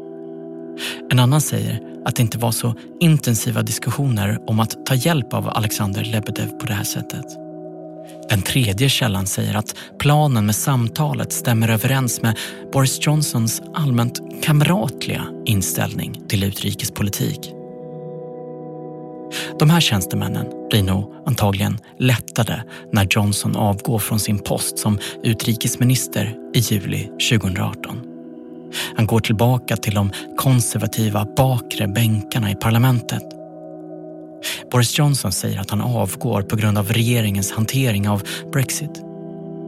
En 1.11 1.19
annan 1.19 1.41
säger 1.41 1.81
att 2.05 2.15
det 2.15 2.21
inte 2.21 2.37
var 2.37 2.51
så 2.51 2.75
intensiva 2.99 3.61
diskussioner 3.61 4.49
om 4.49 4.59
att 4.59 4.85
ta 4.85 4.95
hjälp 4.95 5.33
av 5.33 5.49
Alexander 5.49 6.03
Lebedev 6.03 6.49
på 6.49 6.65
det 6.65 6.73
här 6.73 6.83
sättet. 6.83 7.46
Den 8.29 8.41
tredje 8.41 8.89
källan 8.89 9.27
säger 9.27 9.55
att 9.55 9.75
planen 9.99 10.45
med 10.45 10.55
samtalet 10.55 11.33
stämmer 11.33 11.69
överens 11.69 12.21
med 12.21 12.37
Boris 12.73 12.99
Johnsons 13.01 13.61
allmänt 13.73 14.19
kamratliga 14.43 15.23
inställning 15.45 16.21
till 16.27 16.43
utrikespolitik. 16.43 17.53
De 19.59 19.69
här 19.69 19.79
tjänstemännen 19.79 20.45
blir 20.69 20.83
nog 20.83 21.13
antagligen 21.25 21.77
lättade 21.99 22.63
när 22.91 23.07
Johnson 23.09 23.55
avgår 23.55 23.99
från 23.99 24.19
sin 24.19 24.39
post 24.39 24.79
som 24.79 24.99
utrikesminister 25.23 26.35
i 26.53 26.59
juli 26.59 27.09
2018. 27.29 28.01
Han 28.95 29.05
går 29.05 29.19
tillbaka 29.19 29.77
till 29.77 29.93
de 29.93 30.11
konservativa 30.37 31.27
bakre 31.37 31.87
bänkarna 31.87 32.51
i 32.51 32.55
parlamentet 32.55 33.36
Boris 34.71 34.99
Johnson 34.99 35.31
säger 35.31 35.59
att 35.59 35.69
han 35.69 35.81
avgår 35.81 36.41
på 36.41 36.55
grund 36.55 36.77
av 36.77 36.91
regeringens 36.91 37.51
hantering 37.51 38.09
av 38.09 38.23
Brexit. 38.51 39.01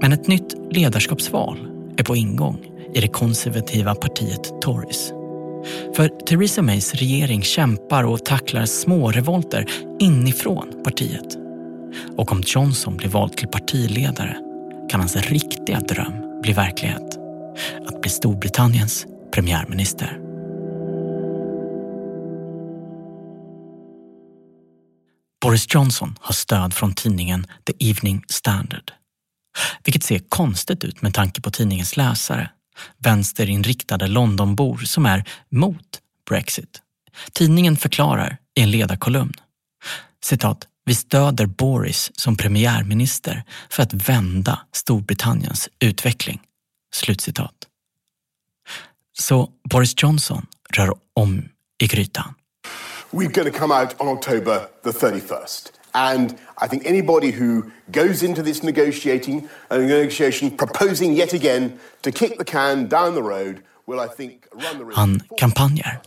Men 0.02 0.14
ett 0.14 0.28
nytt 0.28 0.56
ledarskapsval 0.72 1.58
är 1.98 2.04
på 2.04 2.16
ingång 2.16 2.66
i 2.94 3.02
det 3.02 3.08
konservativa 3.08 3.96
partiet 3.96 4.62
Tories. 4.62 5.14
För 5.96 6.08
Theresa 6.26 6.62
Mays 6.62 6.94
regering 6.94 7.42
kämpar 7.42 8.04
och 8.04 8.26
tacklar 8.26 8.66
små 8.66 9.12
revolter 9.12 9.66
inifrån 10.00 10.84
partiet. 10.84 11.38
Och 12.18 12.32
om 12.32 12.44
Johnson 12.46 12.98
blir 12.98 13.10
vald 13.10 13.38
till 13.38 13.48
partiledare 13.48 14.38
kan 14.90 15.00
hans 15.00 15.16
riktiga 15.16 15.80
dröm 15.80 16.42
bli 16.42 16.54
verklighet. 16.54 17.20
Att 17.86 18.02
bli 18.02 18.10
Storbritanniens 18.10 19.06
premiärminister. 19.32 20.29
Boris 25.42 25.76
Johnson 25.76 26.16
har 26.22 26.34
stöd 26.34 26.74
från 26.74 26.94
tidningen 26.94 27.48
The 27.66 27.90
Evening 27.90 28.24
Standard. 28.30 28.92
Vilket 29.84 30.04
ser 30.04 30.20
konstigt 30.20 30.84
ut 30.84 31.02
med 31.02 31.14
tanke 31.14 31.42
på 31.42 31.52
tidningens 31.52 31.98
läsare, 31.98 32.50
vänsterinriktade 32.98 34.08
Londonbor 34.08 34.78
som 34.78 35.06
är 35.06 35.24
mot 35.50 36.02
Brexit. 36.30 36.82
Tidningen 37.34 37.78
förklarar 37.78 38.38
i 38.56 38.62
en 38.62 38.72
ledarkolumn, 38.72 39.34
citat, 40.24 40.68
vi 40.86 40.96
stöder 40.96 41.46
Boris 41.46 42.12
som 42.16 42.36
premiärminister 42.36 43.44
för 43.70 43.84
att 43.84 43.94
vända 43.94 44.60
Storbritanniens 44.72 45.70
utveckling. 45.80 46.42
Slutcitat. 46.94 47.54
Så 49.20 49.50
Boris 49.70 49.94
Johnson 49.98 50.46
rör 50.74 50.94
om 51.14 51.50
i 51.84 51.88
grytan. 51.88 52.34
We're 53.12 53.30
going 53.30 53.52
to 53.52 53.58
come 53.58 53.72
out 53.72 54.00
on 54.00 54.08
October 54.08 54.70
the 54.84 54.92
31st. 54.92 55.72
And 55.96 56.38
I 56.60 56.68
think 56.68 56.86
anybody 56.86 57.32
who 57.32 57.72
goes 57.92 58.22
into 58.22 58.44
this 58.44 58.62
negotiating 58.62 59.50
uh, 59.72 59.78
negotiation 59.78 60.52
proposing 60.56 61.14
yet 61.14 61.34
again 61.34 61.80
to 62.04 62.12
kick 62.12 62.38
the 62.38 62.46
can 62.46 62.88
down 62.88 63.16
the 63.16 63.24
road 63.24 63.64
will 63.88 64.00
I 64.00 64.08
think 64.08 64.48
run 64.54 64.78
the 64.78 64.86
risk. 64.86 64.98
Han 64.98 65.22
kampanjar. 65.40 66.04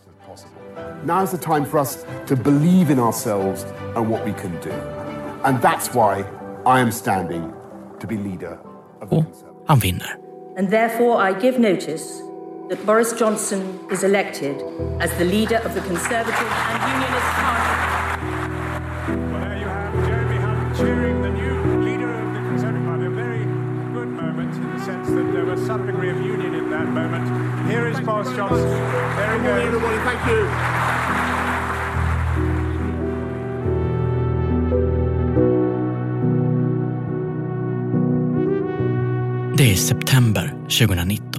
Now's 1.05 1.33
the 1.33 1.39
time 1.39 1.65
for 1.65 1.81
us 1.81 2.05
to 2.27 2.37
believe 2.37 2.91
in 2.91 3.01
ourselves 3.01 3.65
and 3.97 4.09
what 4.09 4.25
we 4.25 4.33
can 4.35 4.59
do. 4.61 4.71
And 5.43 5.61
that's 5.61 5.93
why 5.93 6.25
I 6.65 6.79
am 6.79 6.93
standing 6.93 7.53
to 7.99 8.07
be 8.07 8.17
leader 8.17 8.61
of 9.01 9.11
the 9.11 9.17
Och 9.17 9.67
han 9.67 9.81
vinner. 9.81 10.17
And 10.57 10.71
therefore 10.71 11.21
I 11.21 11.33
give 11.33 11.59
notice 11.59 12.23
that 12.73 12.87
Boris 12.87 13.13
Johnson 13.13 13.79
is 13.91 14.03
elected 14.03 14.57
as 14.99 15.13
the 15.19 15.27
leader 15.27 15.57
of 15.57 15.75
the 15.75 15.83
Conservative 15.83 16.53
and 16.71 16.81
Unionist 16.97 17.31
Party. 17.37 17.75
Well, 19.29 19.41
there 19.45 19.59
you 19.59 19.69
have 19.69 20.07
Jeremy 20.07 20.37
Hunt 20.37 20.77
cheering 20.79 21.21
the 21.21 21.29
new 21.29 21.85
leader 21.85 22.11
of 22.11 22.33
the 22.33 22.41
Conservative 22.49 22.87
Party. 22.87 23.05
A 23.05 23.11
very 23.11 23.45
good 23.93 24.09
moment 24.09 24.55
in 24.57 24.73
the 24.73 24.81
sense 24.87 25.07
that 25.09 25.33
there 25.35 25.45
was 25.45 25.61
some 25.67 25.85
degree 25.85 26.09
of 26.09 26.17
union 26.23 26.55
in 26.55 26.71
that 26.71 26.89
moment. 26.89 27.29
Here 27.71 27.89
is 27.89 28.01
Boris 28.01 28.33
Johnson. 28.35 28.65
There 28.65 29.37
he 29.37 29.45
goes. 29.45 29.67
everybody. 29.67 29.99
Thank 30.09 30.27
you. 30.31 30.49
Det 39.57 39.73
är 39.73 39.77
september 39.77 40.55
2019 40.69 41.32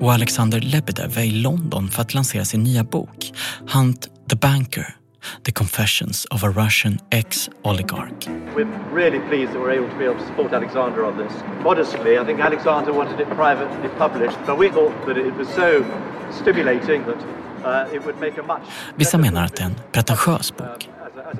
och 0.00 0.12
Alexander 0.12 0.60
Lebedev 0.60 1.18
är 1.18 1.22
i 1.22 1.30
London 1.30 1.88
för 1.88 2.02
att 2.02 2.14
lansera 2.14 2.44
sin 2.44 2.62
nya 2.62 2.84
bok 2.84 3.32
Hunt 3.72 4.08
the 4.30 4.36
Banker 4.36 4.94
The 5.42 5.52
Confessions 5.52 6.24
of 6.24 6.44
a 6.44 6.48
Russian 6.48 6.98
Ex-Oligarch. 7.10 8.28
We're 8.56 8.94
really 8.94 9.20
pleased 9.28 9.52
that 9.52 9.60
we're 9.62 9.78
able 9.78 9.90
to 9.90 9.98
be 9.98 10.04
able 10.04 10.20
to 10.20 10.26
support 10.26 10.52
Alexander 10.52 11.04
on 11.04 11.16
this. 11.18 11.32
Modestly, 11.64 12.18
I 12.18 12.24
think 12.24 12.40
Alexander 12.40 12.92
wanted 12.92 13.20
it 13.20 13.28
privately 13.28 13.88
published, 13.98 14.38
but 14.46 14.58
we 14.58 14.68
thought 14.68 15.06
that 15.06 15.16
it 15.16 15.34
was 15.38 15.48
so 15.48 15.84
stimulating 16.30 17.04
that 17.04 17.18
uh, 17.64 17.94
it 17.94 18.04
would 18.04 18.20
make 18.20 18.40
a 18.40 18.42
much... 18.42 18.62
Vissa 18.96 19.18
menar 19.18 19.44
att 19.44 19.56
det 19.56 19.62
är 19.62 19.66
en 19.66 19.74
pretentiös 19.92 20.56
bok. 20.56 20.88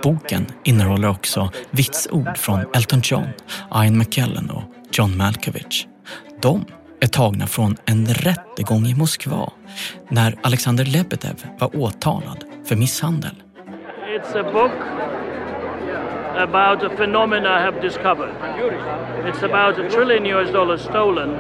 Boken 0.02 0.46
innehåller 0.64 1.08
också 1.08 1.50
vitsord 1.70 2.38
från 2.38 2.60
Elton 2.74 3.00
John, 3.04 3.28
Ian 3.74 3.98
McKellen 3.98 4.50
och 4.50 4.62
John 4.92 5.16
Malkovich. 5.16 5.86
De 6.42 6.64
är 7.00 7.06
tagna 7.06 7.46
från 7.46 7.76
en 7.84 8.06
rättegång 8.06 8.86
i 8.86 8.94
Moskva 8.94 9.52
när 10.08 10.36
Alexander 10.42 10.84
Lebedev 10.84 11.44
var 11.58 11.76
åtalad 11.76 12.44
för 12.64 12.76
misshandel. 12.76 13.34
It's 14.16 14.40
a 14.40 14.52
book 14.52 14.72
about 16.36 16.82
a 16.82 16.90
phenomena 16.96 17.60
I 17.60 17.62
have 17.62 17.80
discovered. 17.80 18.34
It's 19.26 19.44
about 19.44 19.78
a 19.78 19.90
trillion 19.90 20.26
US 20.26 20.52
dollars 20.52 20.80
stolen 20.80 21.38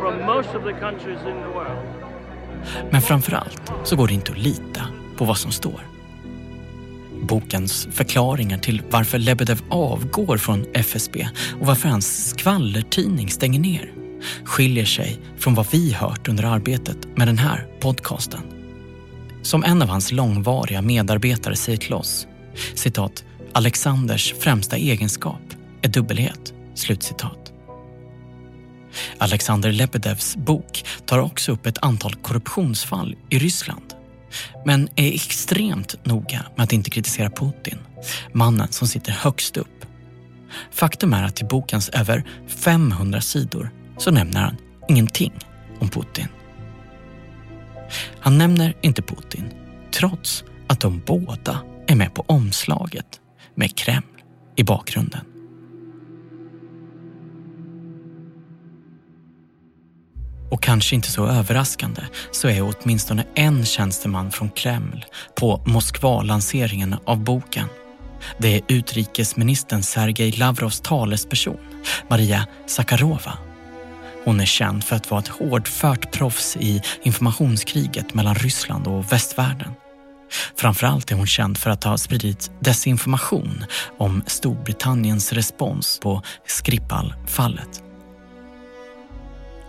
from 0.00 0.26
most 0.26 0.48
of 0.54 0.62
the 0.64 0.72
countries 0.72 1.20
in 1.20 1.34
the 1.42 1.48
world. 1.54 1.78
Men 2.90 3.02
framförallt 3.02 3.72
så 3.84 3.96
går 3.96 4.06
det 4.06 4.14
inte 4.14 4.32
att 4.32 4.38
lita 4.38 4.80
på 5.16 5.24
vad 5.24 5.36
som 5.36 5.52
står. 5.52 5.80
Bokens 7.22 7.88
förklaringar 7.90 8.58
till 8.58 8.82
varför 8.90 9.18
Lebedev 9.18 9.62
avgår 9.70 10.36
från 10.36 10.66
FSB 10.74 11.28
och 11.60 11.66
varför 11.66 11.88
hans 11.88 12.30
skvallertidning 12.30 13.30
stänger 13.30 13.60
ner 13.60 14.01
skiljer 14.44 14.84
sig 14.84 15.20
från 15.38 15.54
vad 15.54 15.66
vi 15.70 15.92
hört 15.92 16.28
under 16.28 16.44
arbetet 16.44 17.16
med 17.16 17.28
den 17.28 17.38
här 17.38 17.66
podcasten. 17.80 18.40
Som 19.42 19.64
en 19.64 19.82
av 19.82 19.88
hans 19.88 20.12
långvariga 20.12 20.82
medarbetare 20.82 21.56
säger 21.56 21.78
till 21.78 21.94
oss, 21.94 22.26
citat, 22.74 23.24
Alexanders 23.52 24.34
främsta 24.40 24.76
egenskap 24.76 25.42
är 25.82 25.88
dubbelhet, 25.88 26.54
slutcitat. 26.74 27.52
Alexander 29.18 29.72
Lebedevs 29.72 30.36
bok 30.36 30.84
tar 31.06 31.18
också 31.18 31.52
upp 31.52 31.66
ett 31.66 31.78
antal 31.82 32.14
korruptionsfall 32.14 33.16
i 33.30 33.38
Ryssland 33.38 33.94
men 34.64 34.88
är 34.96 35.14
extremt 35.14 36.04
noga 36.04 36.46
med 36.56 36.64
att 36.64 36.72
inte 36.72 36.90
kritisera 36.90 37.30
Putin, 37.30 37.78
mannen 38.32 38.68
som 38.70 38.88
sitter 38.88 39.12
högst 39.12 39.56
upp. 39.56 39.86
Faktum 40.70 41.12
är 41.12 41.22
att 41.22 41.40
i 41.40 41.44
bokens 41.44 41.88
över 41.88 42.24
500 42.46 43.20
sidor 43.20 43.70
så 44.02 44.10
nämner 44.10 44.40
han 44.40 44.56
ingenting 44.88 45.32
om 45.78 45.88
Putin. 45.88 46.28
Han 48.18 48.38
nämner 48.38 48.74
inte 48.80 49.02
Putin 49.02 49.50
trots 49.94 50.44
att 50.66 50.80
de 50.80 51.02
båda 51.06 51.58
är 51.86 51.96
med 51.96 52.14
på 52.14 52.24
omslaget 52.26 53.20
med 53.54 53.76
Kreml 53.76 54.22
i 54.56 54.64
bakgrunden. 54.64 55.20
Och 60.50 60.62
kanske 60.62 60.94
inte 60.94 61.10
så 61.10 61.26
överraskande 61.26 62.02
så 62.30 62.48
är 62.48 62.74
åtminstone 62.74 63.24
en 63.34 63.64
tjänsteman 63.64 64.30
från 64.30 64.50
Kreml 64.50 65.04
på 65.40 65.62
Moskva-lanseringen 65.66 66.96
av 67.04 67.24
boken. 67.24 67.68
Det 68.38 68.56
är 68.56 68.62
utrikesministern 68.68 69.82
Sergej 69.82 70.32
Lavrovs 70.32 70.80
talesperson, 70.80 71.58
Maria 72.08 72.46
Sakarova 72.66 73.38
hon 74.24 74.40
är 74.40 74.46
känd 74.46 74.84
för 74.84 74.96
att 74.96 75.10
vara 75.10 75.20
ett 75.20 75.28
hårdfört 75.28 76.12
proffs 76.12 76.56
i 76.56 76.82
informationskriget 77.02 78.14
mellan 78.14 78.34
Ryssland 78.34 78.86
och 78.86 79.12
västvärlden. 79.12 79.72
Framförallt 80.56 81.10
är 81.10 81.16
hon 81.16 81.26
känd 81.26 81.58
för 81.58 81.70
att 81.70 81.84
ha 81.84 81.98
spridit 81.98 82.50
desinformation 82.60 83.64
om 83.98 84.22
Storbritanniens 84.26 85.32
respons 85.32 86.00
på 86.02 86.22
Skripal-fallet. 86.46 87.82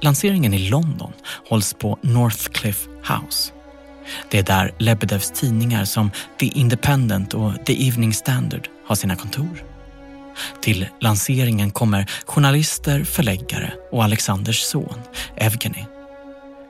Lanseringen 0.02 0.54
i 0.54 0.70
London 0.70 1.14
hålls 1.50 1.74
på 1.74 2.00
Northcliffe 2.02 2.90
House. 2.90 3.52
Det 4.30 4.40
är 4.40 4.44
där 4.44 4.72
Lebedevs 4.78 5.32
tidningar 5.32 5.86
som 5.86 6.12
The 6.40 6.46
Independent 6.46 7.34
och 7.34 7.66
The 7.66 7.88
Evening 7.88 8.14
Standard 8.14 8.68
har 8.88 8.96
sina 8.96 9.16
kontor. 9.16 9.73
Till 10.62 10.88
lanseringen 11.02 11.72
kommer 11.72 12.12
journalister, 12.26 13.04
förläggare 13.04 13.74
och 13.92 14.04
Alexanders 14.04 14.62
son 14.62 15.00
Evgeny. 15.38 15.86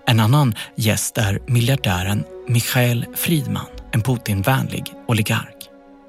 En 0.08 0.20
annan 0.20 0.56
gäst 0.76 1.18
är 1.18 1.40
miljardären 1.48 2.24
Michael 2.48 3.06
Friedman, 3.16 3.66
en 3.92 4.02
Putin-vänlig 4.02 4.94
oligark. 5.08 5.56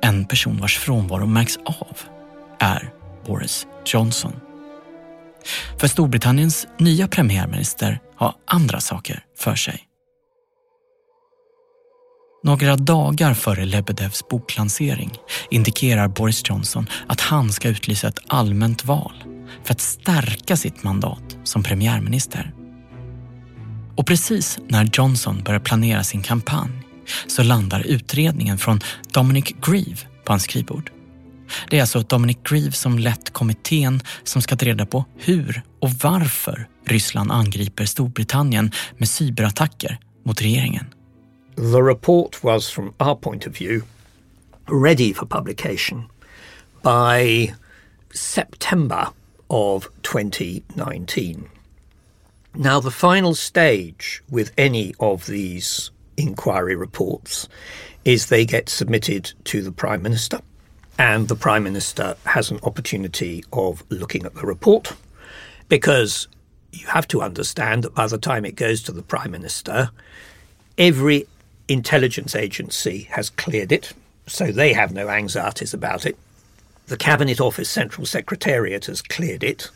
En 0.03 0.25
person 0.25 0.61
vars 0.61 0.79
frånvaro 0.79 1.27
märks 1.27 1.57
av 1.57 1.99
är 2.59 2.91
Boris 3.27 3.67
Johnson. 3.87 4.33
För 5.79 5.89
Storbritanniens 5.89 6.67
nya 6.79 7.09
premiärminister 7.09 7.99
har 8.17 8.35
andra 8.47 8.81
saker 8.81 9.25
för 9.39 9.55
sig. 9.55 9.81
Några 12.45 12.77
dagar 12.77 13.35
före 13.35 13.65
Lebedevs 13.65 14.29
boklansering 14.29 15.11
indikerar 15.51 16.09
Boris 16.09 16.43
Johnson 16.45 16.87
att 17.07 17.21
han 17.21 17.53
ska 17.53 17.69
utlysa 17.69 18.09
ett 18.09 18.19
allmänt 18.27 18.85
val 18.85 19.25
för 19.65 19.73
att 19.73 19.81
stärka 19.81 20.57
sitt 20.57 20.83
mandat 20.83 21.37
som 21.45 21.63
premiärminister. 21.63 22.53
Och 23.97 24.07
precis 24.07 24.59
när 24.69 24.91
Johnson 24.93 25.43
börjar 25.45 25.61
planera 25.61 26.05
sin 26.05 26.23
kampanj 26.23 26.71
så 27.27 27.43
landar 27.43 27.81
utredningen 27.81 28.59
från 28.59 28.81
Dominic 29.13 29.55
Grieve 29.67 30.01
på 30.25 30.33
hans 30.33 30.43
skrivbord. 30.43 30.91
Det 31.71 31.77
är 31.77 31.81
alltså 31.81 32.01
Dominic 32.01 32.39
Grieve 32.51 32.73
som 32.73 32.99
lett 32.99 33.33
kommittén 33.33 34.03
som 34.25 34.43
ska 34.43 34.57
ta 34.57 34.67
reda 34.67 34.87
på 34.87 35.05
hur 35.19 35.63
och 35.81 35.91
varför 35.91 36.69
Ryssland 36.87 37.33
angriper 37.33 37.85
Storbritannien 37.85 38.71
med 38.99 39.09
cyberattacker 39.09 39.99
mot 40.25 40.43
regeringen. 40.43 40.94
The 41.57 41.83
report 41.83 42.43
was, 42.43 42.69
from 42.69 42.95
our 42.99 43.15
point 43.15 43.47
of 43.47 43.57
view, 43.57 43.85
ready 44.69 45.13
for 45.13 45.25
publication 45.25 46.09
by 46.83 47.55
September 48.13 49.11
of 49.49 49.89
2019. 50.03 51.49
Now, 52.57 52.81
the 52.81 52.91
final 52.91 53.35
stage 53.35 54.23
with 54.29 54.53
any 54.59 54.95
of 54.99 55.27
these 55.27 55.91
inquiry 56.17 56.75
reports 56.75 57.49
is 58.05 58.27
they 58.27 58.45
get 58.45 58.69
submitted 58.69 59.33
to 59.45 59.63
the 59.63 59.73
Prime 59.73 60.03
Minister, 60.03 60.41
and 60.99 61.29
the 61.29 61.37
Prime 61.37 61.63
Minister 61.63 62.17
has 62.27 62.51
an 62.51 62.59
opportunity 62.65 63.45
of 63.53 63.85
looking 63.91 64.25
at 64.25 64.35
the 64.35 64.47
report 64.47 64.93
because 65.69 66.27
you 66.73 66.87
have 66.89 67.07
to 67.09 67.23
understand 67.23 67.85
that 67.85 67.95
by 67.95 68.09
the 68.09 68.19
time 68.19 68.45
it 68.45 68.57
goes 68.57 68.83
to 68.83 68.93
the 68.93 69.03
Prime 69.03 69.31
Minister, 69.31 69.91
every 70.77 71.27
intelligence 71.69 72.35
agency 72.35 73.03
has 73.11 73.31
cleared 73.31 73.73
it, 73.73 73.93
so 74.27 74.51
they 74.51 74.73
have 74.73 74.93
no 74.93 75.09
anxieties 75.09 75.75
about 75.75 76.07
it. 76.07 76.17
The 76.87 76.97
Cabinet 76.97 77.41
Office 77.41 77.71
Central 77.71 78.07
Secretariat 78.07 78.87
has 78.87 79.01
cleared 79.01 79.43
it. 79.43 79.71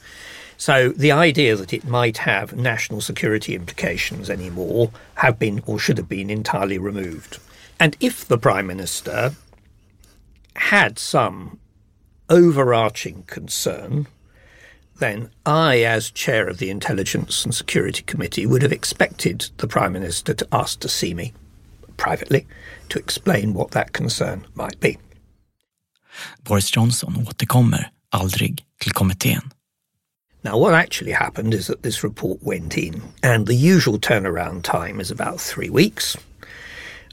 So 0.59 0.91
the 0.91 1.13
idea 1.13 1.57
that 1.57 1.73
it 1.73 1.87
might 1.87 2.19
have 2.19 2.57
national 2.57 3.01
security 3.01 3.55
implications 3.55 4.29
anymore 4.29 4.91
have 5.15 5.39
been 5.39 5.63
or 5.67 5.79
should 5.79 5.99
have 5.99 6.09
been 6.09 6.31
entirely 6.31 6.79
removed. 6.79 7.39
And 7.81 7.97
if 8.01 8.27
the 8.27 8.39
Prime 8.39 8.67
Minister 8.67 9.35
had 10.57 10.99
some 10.99 11.61
overarching 12.29 13.23
concern, 13.23 14.09
then 14.99 15.31
I, 15.47 15.83
as 15.83 16.11
chair 16.11 16.49
of 16.49 16.59
the 16.59 16.71
Intelligence 16.71 17.45
and 17.45 17.55
Security 17.55 18.03
Committee, 18.03 18.47
would 18.47 18.63
have 18.63 18.73
expected 18.73 19.51
the 19.59 19.69
Prime 19.69 19.93
Minister 19.93 20.35
to 20.35 20.49
ask 20.51 20.81
to 20.81 20.89
see 20.89 21.15
me 21.15 21.33
privately 21.99 22.47
to 22.89 22.99
explain 22.99 23.53
what 23.53 23.71
that 23.73 23.93
concern 23.93 24.47
might 24.55 24.81
be. 24.81 24.97
Boris 26.45 26.71
Johnson 26.71 27.27
återkommer 27.27 27.91
aldrig 28.11 28.65
till 28.81 28.93
kommittén. 28.93 29.53
Now, 30.45 30.57
what 30.57 30.75
actually 30.75 31.13
happened 31.13 31.53
is 31.55 31.67
that 31.67 31.83
this 31.83 32.05
report 32.05 32.43
went 32.43 32.79
in, 32.79 33.03
and 33.23 33.47
the 33.47 33.55
usual 33.55 33.99
turnaround 33.99 34.63
time 34.63 35.01
is 35.01 35.11
about 35.11 35.41
three 35.41 35.69
weeks. 35.69 36.17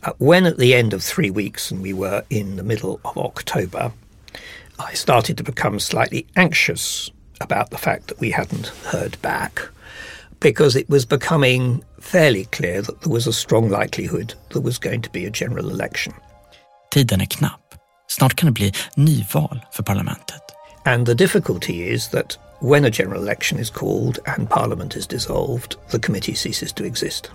Uh, 0.04 0.14
when 0.20 0.46
at 0.46 0.58
the 0.58 0.76
end 0.76 0.94
of 0.94 1.04
three 1.04 1.32
weeks, 1.32 1.72
and 1.72 1.82
we 1.82 1.94
were 1.94 2.24
in 2.30 2.56
the 2.56 2.64
middle 2.64 3.00
of 3.04 3.18
October, 3.18 3.92
I 4.78 4.94
started 4.94 5.38
to 5.38 5.44
become 5.44 5.80
slightly 5.80 6.28
anxious 6.36 7.12
about 7.42 7.72
the 7.72 7.78
fact 7.78 8.08
that 8.08 8.20
we 8.20 8.32
hadn't 8.32 8.68
heard 8.92 9.20
back 9.22 9.70
because 10.40 10.80
it 10.80 10.90
was 10.90 11.08
becoming 11.08 11.84
fairly 12.02 12.46
clear 12.46 12.82
that 12.82 13.02
there 13.02 13.14
was 13.14 13.28
a 13.28 13.34
strong 13.34 13.70
likelihood 13.70 14.34
there 14.50 14.62
was 14.62 14.80
going 14.80 15.02
to 15.02 15.10
be 15.10 15.26
a 15.26 15.30
general 15.30 15.70
election. 15.70 16.14
Tiden 16.92 17.22
är 17.22 17.26
knapp. 17.26 17.62
Snart 18.08 18.36
kan 18.36 18.46
det 18.48 18.52
bli 18.52 18.72
nyval 18.96 19.62
för 19.72 19.84
parlamentet. 19.84 20.42
And 20.86 21.06
the 21.06 21.14
difficulty 21.16 21.94
is 21.94 22.10
that 22.10 22.38
when 22.62 22.86
a 22.86 22.90
general 22.90 23.22
election 23.22 23.60
is 23.60 23.70
called 23.70 24.20
and 24.26 24.50
Parliament 24.50 24.96
is 24.96 25.08
dissolved, 25.08 25.76
the 25.92 26.00
committee 26.00 26.36
ceases 26.36 26.74
to 26.74 26.86
exist. 26.86 27.32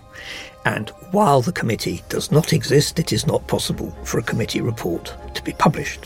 And 0.65 0.91
while 1.13 1.43
the 1.43 1.53
committee 1.53 2.03
does 2.09 2.31
not 2.31 2.53
exist, 2.53 2.99
it 2.99 3.13
is 3.13 3.27
not 3.27 3.47
possible 3.47 3.93
for 4.05 4.21
a 4.21 4.23
committee 4.23 4.61
report 4.61 5.15
to 5.35 5.43
be 5.45 5.53
published. 5.53 6.01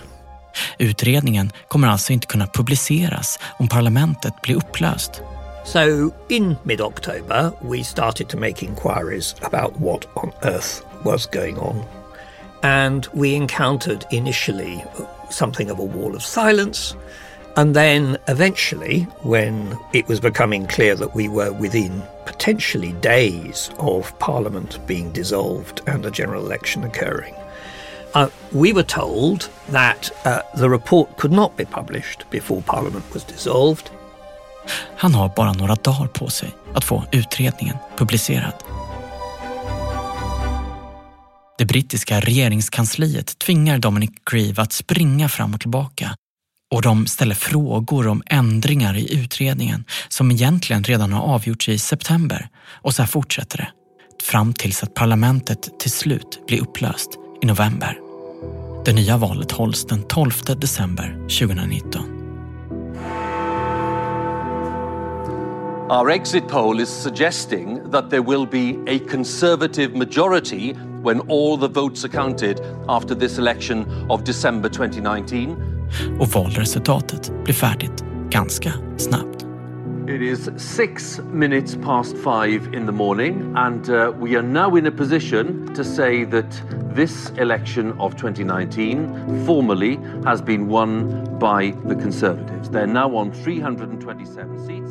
Utredningen 0.78 1.52
kommer 1.68 1.88
alltså 1.88 2.12
inte 2.12 2.26
kunna 2.26 2.46
publiceras 2.46 3.38
om 3.58 3.68
parlamentet 3.68 4.42
blir 4.42 4.56
upplöst. 4.56 5.22
So 5.64 6.14
in 6.28 6.58
mid-October, 6.64 7.52
we 7.62 7.82
started 7.82 8.28
to 8.28 8.36
make 8.36 8.62
inquiries 8.62 9.34
about 9.42 9.78
what 9.80 10.06
on 10.16 10.32
earth 10.44 10.84
was 11.04 11.26
going 11.26 11.58
on. 11.58 11.84
And 12.62 13.06
we 13.14 13.34
encountered 13.34 14.04
initially 14.10 14.84
something 15.30 15.70
of 15.70 15.78
a 15.78 15.84
wall 15.84 16.14
of 16.14 16.22
silence, 16.22 16.94
and 17.56 17.74
then 17.74 18.18
eventually, 18.26 19.02
when 19.22 19.78
it 19.92 20.08
was 20.08 20.18
becoming 20.18 20.66
clear 20.66 20.94
that 20.96 21.14
we 21.14 21.28
were 21.28 21.52
within 21.52 22.02
potentially 22.26 22.92
days 22.94 23.70
of 23.78 24.16
Parliament 24.18 24.84
being 24.86 25.12
dissolved 25.12 25.80
and 25.86 26.04
a 26.04 26.10
general 26.10 26.44
election 26.44 26.84
occurring, 26.84 27.34
uh, 28.14 28.28
we 28.52 28.72
were 28.72 28.82
told 28.82 29.50
that 29.68 30.10
uh, 30.26 30.42
the 30.56 30.68
report 30.68 31.16
could 31.16 31.32
not 31.32 31.56
be 31.56 31.64
published 31.64 32.28
before 32.30 32.62
Parliament 32.62 33.12
was 33.14 33.24
dissolved. 33.24 33.90
Han 34.96 35.14
har 35.14 35.32
bara 35.36 35.52
några 35.52 35.74
dagar 35.74 36.06
på 36.06 36.30
sig 36.30 36.54
att 36.74 36.84
få 36.84 37.04
utredningen 37.12 37.76
publicerad. 37.96 38.54
Det 41.58 41.64
brittiska 41.64 42.20
regeringskansliet 42.20 43.38
tvingar 43.38 43.78
Dominic 43.78 44.10
Grieve 44.30 44.62
att 44.62 44.72
springa 44.72 45.28
fram 45.28 45.54
och 45.54 45.60
tillbaka 45.60 46.16
och 46.74 46.82
de 46.82 47.06
ställer 47.06 47.34
frågor 47.34 48.08
om 48.08 48.22
ändringar 48.26 48.96
i 48.96 49.14
utredningen 49.14 49.84
som 50.08 50.30
egentligen 50.30 50.84
redan 50.84 51.12
har 51.12 51.22
avgjorts 51.22 51.68
i 51.68 51.78
september. 51.78 52.48
Och 52.66 52.94
så 52.94 53.02
här 53.02 53.06
fortsätter 53.06 53.58
det. 53.58 53.68
Fram 54.22 54.52
tills 54.52 54.82
att 54.82 54.94
parlamentet 54.94 55.80
till 55.80 55.90
slut 55.90 56.46
blir 56.46 56.60
upplöst 56.60 57.10
i 57.42 57.46
november. 57.46 57.98
Det 58.84 58.92
nya 58.92 59.16
valet 59.16 59.52
hålls 59.52 59.86
den 59.86 60.02
12 60.02 60.32
december 60.60 61.14
2019. 61.38 62.13
Our 65.90 66.08
exit 66.08 66.48
poll 66.48 66.80
is 66.80 66.88
suggesting 66.88 67.90
that 67.90 68.08
there 68.08 68.22
will 68.22 68.46
be 68.46 68.78
a 68.86 69.00
conservative 69.00 69.94
majority 69.94 70.72
when 71.02 71.20
all 71.28 71.58
the 71.58 71.68
votes 71.68 72.06
are 72.06 72.08
counted 72.08 72.58
after 72.88 73.14
this 73.14 73.36
election 73.36 73.84
of 74.08 74.24
December 74.24 74.70
2019. 74.70 75.56
Och 76.20 76.28
valresultatet 76.28 77.32
blir 77.44 77.54
färdigt 77.54 78.04
ganska 78.30 78.72
snabbt. 78.96 79.44
It 80.08 80.22
is 80.22 80.50
six 80.56 81.20
minutes 81.32 81.76
past 81.84 82.16
five 82.16 82.74
in 82.74 82.86
the 82.86 82.92
morning, 82.92 83.54
and 83.56 83.88
uh, 83.88 84.12
we 84.20 84.36
are 84.36 84.42
now 84.42 84.76
in 84.76 84.86
a 84.86 84.90
position 84.90 85.74
to 85.74 85.84
say 85.84 86.24
that 86.24 86.62
this 86.94 87.30
election 87.38 87.92
of 87.98 88.14
2019 88.16 89.44
formally 89.46 89.98
has 90.24 90.42
been 90.42 90.68
won 90.68 91.24
by 91.38 91.74
the 91.88 91.94
Conservatives. 91.94 92.70
They're 92.70 92.86
now 92.86 93.16
on 93.16 93.32
327 93.32 94.66
seats. 94.66 94.83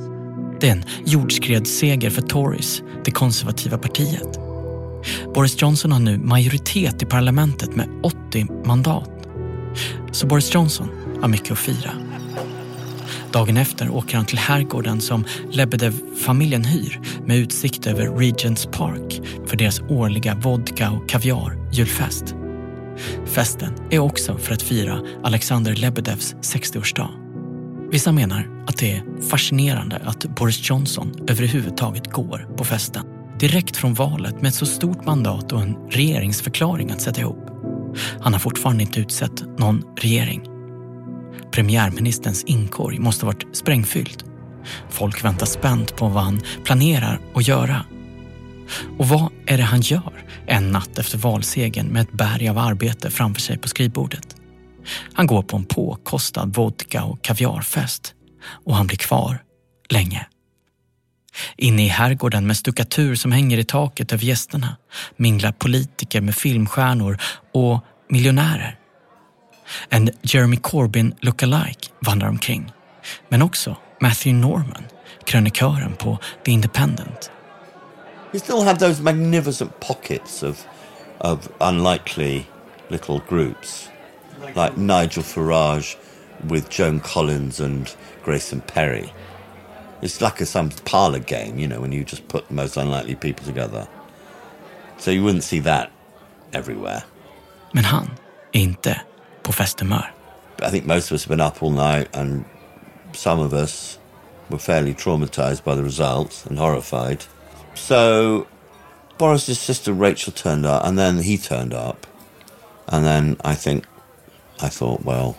Det 0.63 0.69
är 0.69 0.71
en 0.71 0.86
jordskredsseger 1.06 2.10
för 2.10 2.21
Tories, 2.21 2.82
det 3.06 3.12
konservativa 3.12 3.78
partiet. 3.78 4.39
Boris 5.34 5.62
Johnson 5.62 5.91
har 5.91 5.99
nu 5.99 6.17
majoritet 6.17 7.02
i 7.02 7.06
parlamentet 7.06 7.76
med 7.76 7.89
80 8.04 8.47
mandat. 8.65 9.10
Så 10.12 10.28
Boris 10.28 10.56
Johnson 10.56 10.89
har 11.21 11.28
mycket 11.28 11.52
att 11.52 11.60
fira. 11.60 11.91
Dagen 13.32 13.58
efter 13.58 13.89
åker 13.89 14.17
han 14.17 14.26
till 14.26 14.38
herrgården 14.38 15.02
som 15.02 15.26
Lebedev-familjen 15.52 16.65
hyr 16.65 17.02
med 17.26 17.38
utsikt 17.38 17.88
över 17.88 18.17
Regents 18.17 18.65
Park 18.65 19.21
för 19.45 19.58
deras 19.58 19.82
årliga 19.82 20.36
vodka 20.36 20.91
och 20.91 21.10
kaviar 21.10 21.69
julfest. 21.71 22.36
Festen 23.26 23.73
är 23.91 23.99
också 23.99 24.38
för 24.38 24.54
att 24.54 24.62
fira 24.62 24.99
Alexander 25.23 25.76
Lebedevs 25.76 26.36
60-årsdag. 26.41 27.22
Vissa 27.93 28.12
menar 28.12 28.47
att 28.67 28.77
det 28.77 28.91
är 28.91 29.21
fascinerande 29.29 30.01
att 30.06 30.36
Boris 30.36 30.69
Johnson 30.69 31.13
överhuvudtaget 31.27 32.12
går 32.12 32.47
på 32.58 32.63
festen. 32.63 33.06
Direkt 33.39 33.77
från 33.77 33.93
valet 33.93 34.41
med 34.41 34.49
ett 34.49 34.56
så 34.56 34.65
stort 34.65 35.06
mandat 35.06 35.51
och 35.51 35.62
en 35.62 35.75
regeringsförklaring 35.91 36.91
att 36.91 37.01
sätta 37.01 37.21
ihop. 37.21 37.49
Han 38.19 38.34
har 38.34 38.39
fortfarande 38.39 38.84
inte 38.84 38.99
utsett 38.99 39.60
någon 39.60 39.84
regering. 39.97 40.43
Premiärministerns 41.51 42.43
inkorg 42.43 42.99
måste 42.99 43.25
ha 43.25 43.32
varit 43.32 43.56
sprängfylld. 43.56 44.23
Folk 44.89 45.25
väntar 45.25 45.45
spänt 45.45 45.95
på 45.95 46.08
vad 46.08 46.23
han 46.23 46.41
planerar 46.63 47.19
att 47.36 47.47
göra. 47.47 47.86
Och 48.97 49.08
vad 49.08 49.32
är 49.45 49.58
det 49.58 49.63
han 49.63 49.82
gör 49.82 50.25
en 50.45 50.71
natt 50.71 50.97
efter 50.97 51.17
valsegen 51.17 51.88
med 51.88 52.01
ett 52.01 52.13
berg 52.13 52.49
av 52.49 52.58
arbete 52.58 53.12
framför 53.12 53.41
sig 53.41 53.58
på 53.58 53.67
skrivbordet? 53.67 54.36
Han 55.13 55.28
går 55.28 55.41
på 55.41 55.58
en 55.58 55.65
påkostad 55.65 56.46
vodka 56.46 57.04
och 57.04 57.22
kaviarfest 57.22 58.13
och 58.65 58.76
han 58.76 58.88
blir 58.88 58.98
kvar 58.98 59.43
länge. 59.89 60.28
Inne 61.58 61.86
i 61.86 61.88
herrgården 61.88 62.48
med 62.48 62.58
stuckatur 62.58 63.15
som 63.15 63.32
hänger 63.32 63.58
i 63.58 63.63
taket 63.63 64.13
över 64.13 64.24
gästerna 64.24 64.78
minglar 65.17 65.52
politiker 65.52 66.22
med 66.22 66.36
filmstjärnor 66.36 67.17
och 67.54 67.84
miljonärer. 68.10 68.80
En 69.89 70.10
Jeremy 70.22 70.58
Corbyn 70.58 71.15
lookalike 71.19 71.89
vandrar 72.00 72.30
omkring. 72.30 72.72
Men 73.30 73.41
också 73.41 73.78
Matthew 74.02 74.48
Norman, 74.48 74.84
krönikören 75.26 75.96
på 75.96 76.17
The 76.46 76.52
Independent. 76.52 77.32
He 78.34 78.39
still 78.39 78.63
have 78.63 78.80
those 78.80 79.02
magnificent 79.02 79.80
pockets 79.80 80.44
of, 80.44 80.65
of 81.19 81.48
unlikely 81.60 82.44
little 82.90 83.21
groups, 83.29 83.90
like 84.56 84.77
Nigel 84.77 85.23
Farage 85.23 85.96
with 86.48 86.69
Joan 86.69 87.00
Collins 87.00 87.60
and 87.60 87.94
Grayson 88.23 88.62
Perry. 88.62 89.13
It's 90.02 90.21
like 90.21 90.41
a, 90.41 90.46
some 90.46 90.69
parlor 90.69 91.19
game, 91.19 91.58
you 91.58 91.67
know, 91.67 91.79
when 91.79 91.91
you 91.91 92.04
just 92.04 92.27
put 92.27 92.48
the 92.48 92.54
most 92.54 92.77
unlikely 92.77 93.15
people 93.15 93.46
together. 93.46 93.87
So 94.98 95.12
you 95.12 95.23
wouldn't 95.23 95.44
see 95.44 95.60
that 95.60 95.91
everywhere. 96.54 97.04
Men 97.71 97.83
han 97.83 98.10
är 98.52 98.60
inte 98.60 99.02
på 99.44 99.52
festhumör. 99.52 100.12
I 100.62 100.69
think 100.69 100.85
most 100.85 101.12
of 101.12 101.15
us 101.15 101.23
have 101.25 101.37
been 101.37 101.48
up 101.48 101.63
all 101.63 101.71
night 101.71 102.08
and 102.13 102.46
some 103.13 103.39
of 103.39 103.54
us 103.54 104.00
were 104.50 104.60
fairly 104.60 104.94
traumatized 104.94 105.63
by 105.63 105.75
the 105.75 105.83
results 105.83 106.46
and 106.46 106.60
horrified. 106.60 107.25
So 107.73 108.48
Boris's 109.17 109.60
sister 109.60 109.94
Rachel 109.94 110.33
turned 110.33 110.65
up, 110.65 110.85
and 110.85 110.98
then 110.98 111.19
he 111.19 111.37
turned 111.37 111.73
up. 111.73 112.08
And 112.87 113.06
then 113.06 113.37
I 113.44 113.56
think, 113.56 113.85
I 114.60 114.69
thought, 114.69 115.06
well, 115.06 115.35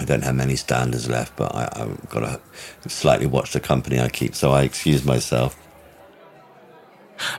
I 0.00 0.04
don't 0.04 0.24
have 0.24 0.34
many 0.34 0.56
standards 0.56 1.08
left, 1.08 1.36
but 1.36 1.54
I, 1.54 1.68
I've 1.72 2.08
got 2.08 2.20
to 2.20 2.40
slightly 2.88 3.26
watch 3.26 3.52
the 3.52 3.60
company 3.60 4.00
I 4.00 4.08
keep, 4.08 4.34
so 4.34 4.50
I 4.50 4.64
excused 4.64 5.06
myself. 5.06 5.56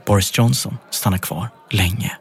Boris 0.05 0.31
Johnson 0.37 0.77
stannar 0.89 1.17
kvar 1.17 1.49
länge. 1.71 2.11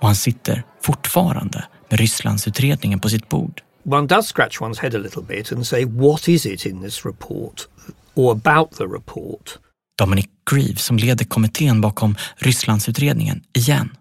Och 0.00 0.06
han 0.06 0.16
sitter 0.16 0.64
fortfarande 0.80 1.64
med 1.88 2.00
Rysslandsutredningen 2.00 3.00
på 3.00 3.08
sitt 3.08 3.28
bord. 3.28 3.62
One 3.84 4.06
does 4.06 4.26
scratch 4.26 4.60
one's 4.60 4.80
head 4.80 4.94
a 4.94 4.98
little 4.98 5.22
bit 5.22 5.52
and 5.52 5.66
say, 5.66 5.84
what 5.84 6.28
is 6.28 6.46
it 6.46 6.66
in 6.66 6.82
this 6.82 7.04
report 7.04 7.68
or 8.14 8.32
about 8.32 8.76
the 8.76 8.84
report? 8.84 9.58
Dominic 9.98 10.30
Grieve 10.50 10.78
som 10.78 10.96
leder 10.96 11.24
kommittén 11.24 11.80
bakom 11.80 12.16
Rysslandsutredningen 12.36 13.42
igen. 13.52 13.96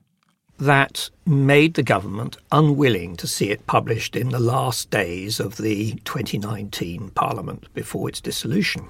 That 0.63 1.09
made 1.25 1.73
the 1.73 1.83
government 1.83 2.37
unwilling 2.49 3.17
to 3.17 3.27
see 3.27 3.51
it 3.51 3.67
published 3.67 4.15
in 4.15 4.29
the 4.29 4.39
last 4.39 4.89
days 4.89 5.41
of 5.41 5.57
the 5.57 5.95
2019 6.05 7.09
parliament 7.09 7.67
before 7.73 8.07
its 8.07 8.21
dissolution. 8.21 8.83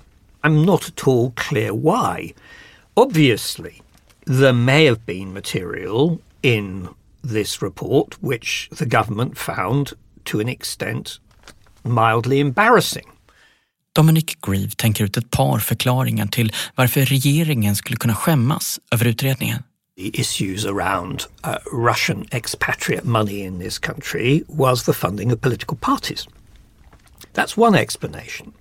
I'm 0.44 0.66
not 0.66 0.88
at 0.88 1.08
all 1.08 1.32
clear 1.36 1.74
why. 1.74 2.34
Obviously, 2.96 3.82
there 4.28 4.54
may 4.54 4.86
have 4.86 5.06
been 5.06 5.34
material 5.34 6.20
in 6.44 6.90
this 7.24 7.62
report 7.62 8.22
which 8.22 8.70
the 8.72 8.86
government 8.86 9.38
found 9.38 9.94
to 10.26 10.40
an 10.40 10.50
extent 10.50 11.20
mildly 11.84 12.40
embarrassing. 12.40 13.08
Dominic 13.96 14.38
Grieve 14.42 14.76
tänker 14.76 15.04
ut 15.04 15.18
ett 15.18 15.32
par 15.32 15.60
förklaringar 15.60 16.28
till 16.28 16.54
varför 16.76 17.06
regeringen 17.06 17.76
skulle 17.76 17.98
kunna 17.98 18.16
skämmas 18.16 18.80
över 18.92 19.06
utredningen. 19.06 19.64
The 19.96 20.12
issues 20.20 20.66
around 20.66 21.28
uh, 21.44 21.60
Russian 21.72 22.26
expatriate 22.32 23.06
money 23.06 23.44
in 23.44 23.60
this 23.60 23.78
country 23.78 24.44
was 24.48 24.84
the 24.84 24.94
funding 24.94 25.32
of 25.32 25.40
political 25.40 25.78
parties. 25.78 26.28
That's 27.34 27.56
one 27.56 27.76
explanation. 27.76 28.54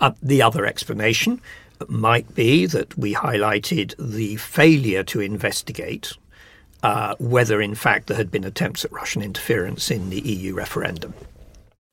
Uh, 0.00 0.12
the 0.22 0.42
other 0.42 0.64
explanation 0.64 1.40
might 1.88 2.32
be 2.34 2.66
that 2.66 2.96
we 2.96 3.14
highlighted 3.14 3.94
the 3.98 4.36
failure 4.36 5.02
to 5.04 5.20
investigate 5.20 6.12
uh, 6.82 7.14
whether, 7.18 7.60
in 7.60 7.74
fact, 7.74 8.06
there 8.06 8.16
had 8.16 8.30
been 8.30 8.44
attempts 8.44 8.84
at 8.84 8.92
Russian 8.92 9.22
interference 9.22 9.90
in 9.90 10.10
the 10.10 10.20
EU 10.20 10.54
referendum. 10.54 11.12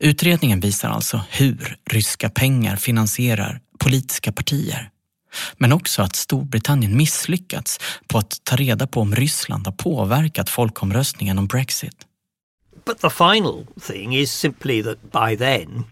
Utredningen 0.04 0.60
visar 0.60 0.90
alltså 0.90 1.22
hur 1.30 1.78
ryska 1.86 2.30
pengar 2.30 2.76
finansierar 2.76 3.62
politiska 3.80 4.32
partier. 4.32 4.90
Men 5.58 5.74
också 5.74 6.02
att 6.02 6.16
Storbritannien 6.16 6.98
misslyckats 6.98 7.80
på 8.08 8.18
att 8.18 8.40
ta 8.44 8.56
reda 8.56 8.88
på 8.88 9.02
om 9.02 9.16
Ryssland 9.16 9.68
har 9.68 9.74
påverkat 9.74 10.50
folkomröstningen 10.50 11.40
om 11.40 11.48
Brexit. 11.48 12.08
But 12.86 13.00
the 13.00 13.10
final 13.10 13.66
thing 13.82 14.16
is 14.16 14.32
simply 14.32 14.84
that 14.84 15.12
by 15.12 15.38
then, 15.38 15.86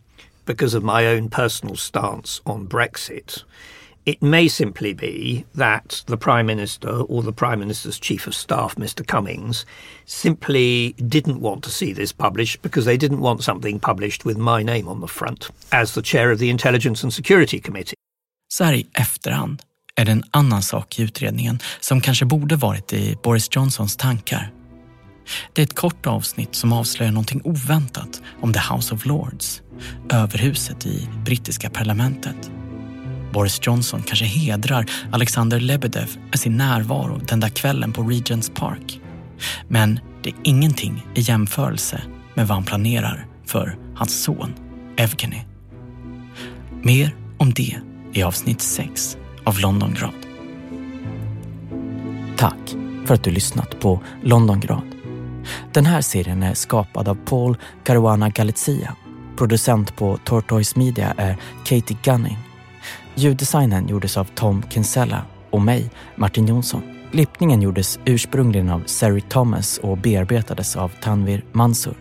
because 0.45 0.77
of 0.77 0.83
my 0.83 1.07
own 1.07 1.29
personal 1.29 1.77
stance 1.77 2.41
on 2.45 2.67
Brexit, 2.67 3.43
it 4.05 4.21
may 4.21 4.47
simply 4.47 4.93
be 4.93 5.45
that 5.55 6.03
the 6.07 6.17
Prime 6.17 6.47
Minister 6.47 6.89
or 6.89 7.21
the 7.21 7.31
Prime 7.31 7.59
Minister's 7.59 7.99
Chief 7.99 8.27
of 8.27 8.33
Staff, 8.33 8.75
Mr. 8.75 9.05
Cummings, 9.05 9.65
simply 10.05 10.93
didn't 10.93 11.39
want 11.39 11.63
to 11.63 11.69
see 11.69 11.93
this 11.93 12.11
published 12.11 12.61
because 12.63 12.85
they 12.85 12.97
didn't 12.97 13.21
want 13.21 13.43
something 13.43 13.79
published 13.79 14.25
with 14.25 14.37
my 14.37 14.63
name 14.63 14.87
on 14.87 15.01
the 15.01 15.07
front 15.07 15.49
as 15.71 15.93
the 15.93 16.01
chair 16.01 16.31
of 16.31 16.39
the 16.39 16.49
Intelligence 16.49 17.03
and 17.03 17.13
Security 17.13 17.59
Committee. 17.59 18.00
Så 18.53 18.63
här 18.63 18.73
i 18.73 18.87
efterhand 18.93 19.61
är 19.95 20.05
det 20.05 20.11
en 20.11 20.23
annan 20.31 20.61
sak 20.61 20.99
i 20.99 21.03
utredningen 21.03 21.59
som 21.79 22.01
kanske 22.01 22.25
borde 22.25 22.55
varit 22.55 22.93
i 22.93 23.17
Boris 23.23 23.47
Johnsons 23.51 23.97
tankar. 23.97 24.51
Det 25.53 25.61
är 25.61 25.63
ett 25.63 25.75
kort 25.75 26.07
avsnitt 26.07 26.55
som 26.55 26.73
avslöjar 26.73 27.11
någonting 27.11 27.41
oväntat 27.43 28.21
om 28.41 28.53
The 28.53 28.59
House 28.73 28.93
of 28.95 29.05
Lords, 29.05 29.61
överhuset 30.09 30.85
i 30.85 31.09
brittiska 31.25 31.69
parlamentet. 31.69 32.51
Boris 33.33 33.59
Johnson 33.63 34.03
kanske 34.03 34.25
hedrar 34.25 34.85
Alexander 35.11 35.59
Lebedev 35.59 36.09
med 36.29 36.39
sin 36.39 36.57
närvaro 36.57 37.17
den 37.27 37.39
där 37.39 37.49
kvällen 37.49 37.93
på 37.93 38.03
Regents 38.03 38.51
Park. 38.55 38.99
Men 39.67 39.99
det 40.23 40.29
är 40.29 40.35
ingenting 40.43 41.05
i 41.15 41.21
jämförelse 41.21 42.01
med 42.33 42.47
vad 42.47 42.57
han 42.57 42.65
planerar 42.65 43.27
för 43.45 43.77
hans 43.95 44.23
son 44.23 44.53
Evgeny. 44.97 45.41
Mer 46.83 47.15
om 47.37 47.53
det 47.53 47.81
i 48.13 48.23
avsnitt 48.23 48.61
6 48.61 49.17
av 49.43 49.59
Londongrad. 49.59 50.13
Tack 52.37 52.75
för 53.05 53.13
att 53.13 53.23
du 53.23 53.31
lyssnat 53.31 53.79
på 53.79 54.01
Londongrad. 54.23 54.95
Den 55.73 55.85
här 55.85 56.01
serien 56.01 56.43
är 56.43 56.53
skapad 56.53 57.07
av 57.07 57.17
Paul 57.25 57.57
Caruana 57.83 58.29
Galizia. 58.29 58.95
Producent 59.37 59.95
på 59.95 60.17
Tortoise 60.17 60.79
Media 60.79 61.13
är 61.17 61.37
Katie 61.65 61.97
Gunning. 62.03 62.37
Ljuddesignen 63.15 63.87
gjordes 63.87 64.17
av 64.17 64.27
Tom 64.35 64.63
Kinsella 64.69 65.21
och 65.49 65.61
mig, 65.61 65.89
Martin 66.15 66.47
Jonsson. 66.47 66.81
Klippningen 67.11 67.61
gjordes 67.61 67.99
ursprungligen 68.05 68.69
av 68.69 68.83
Sari 68.85 69.21
Thomas 69.21 69.77
och 69.77 69.97
bearbetades 69.97 70.75
av 70.75 70.91
Tanvir 71.01 71.45
Mansur. 71.51 71.95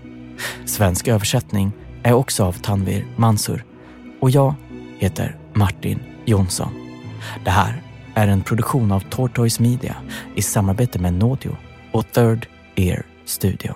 Svensk 0.66 1.08
översättning 1.08 1.72
är 2.02 2.12
också 2.12 2.44
av 2.44 2.52
Tanvir 2.52 3.06
Mansur. 3.16 3.64
Och 4.20 4.30
jag 4.30 4.54
heter 4.98 5.39
Martin 5.55 5.98
Jonsson. 6.24 6.72
Det 7.44 7.51
här 7.51 7.82
är 8.14 8.28
en 8.28 8.42
produktion 8.42 8.92
av 8.92 9.01
Tortoise 9.01 9.62
Media 9.62 9.96
i 10.36 10.42
samarbete 10.42 10.98
med 10.98 11.14
Nodio 11.14 11.57
och 11.92 12.12
Third 12.12 12.46
Ear 12.76 13.03
Studio. 13.24 13.74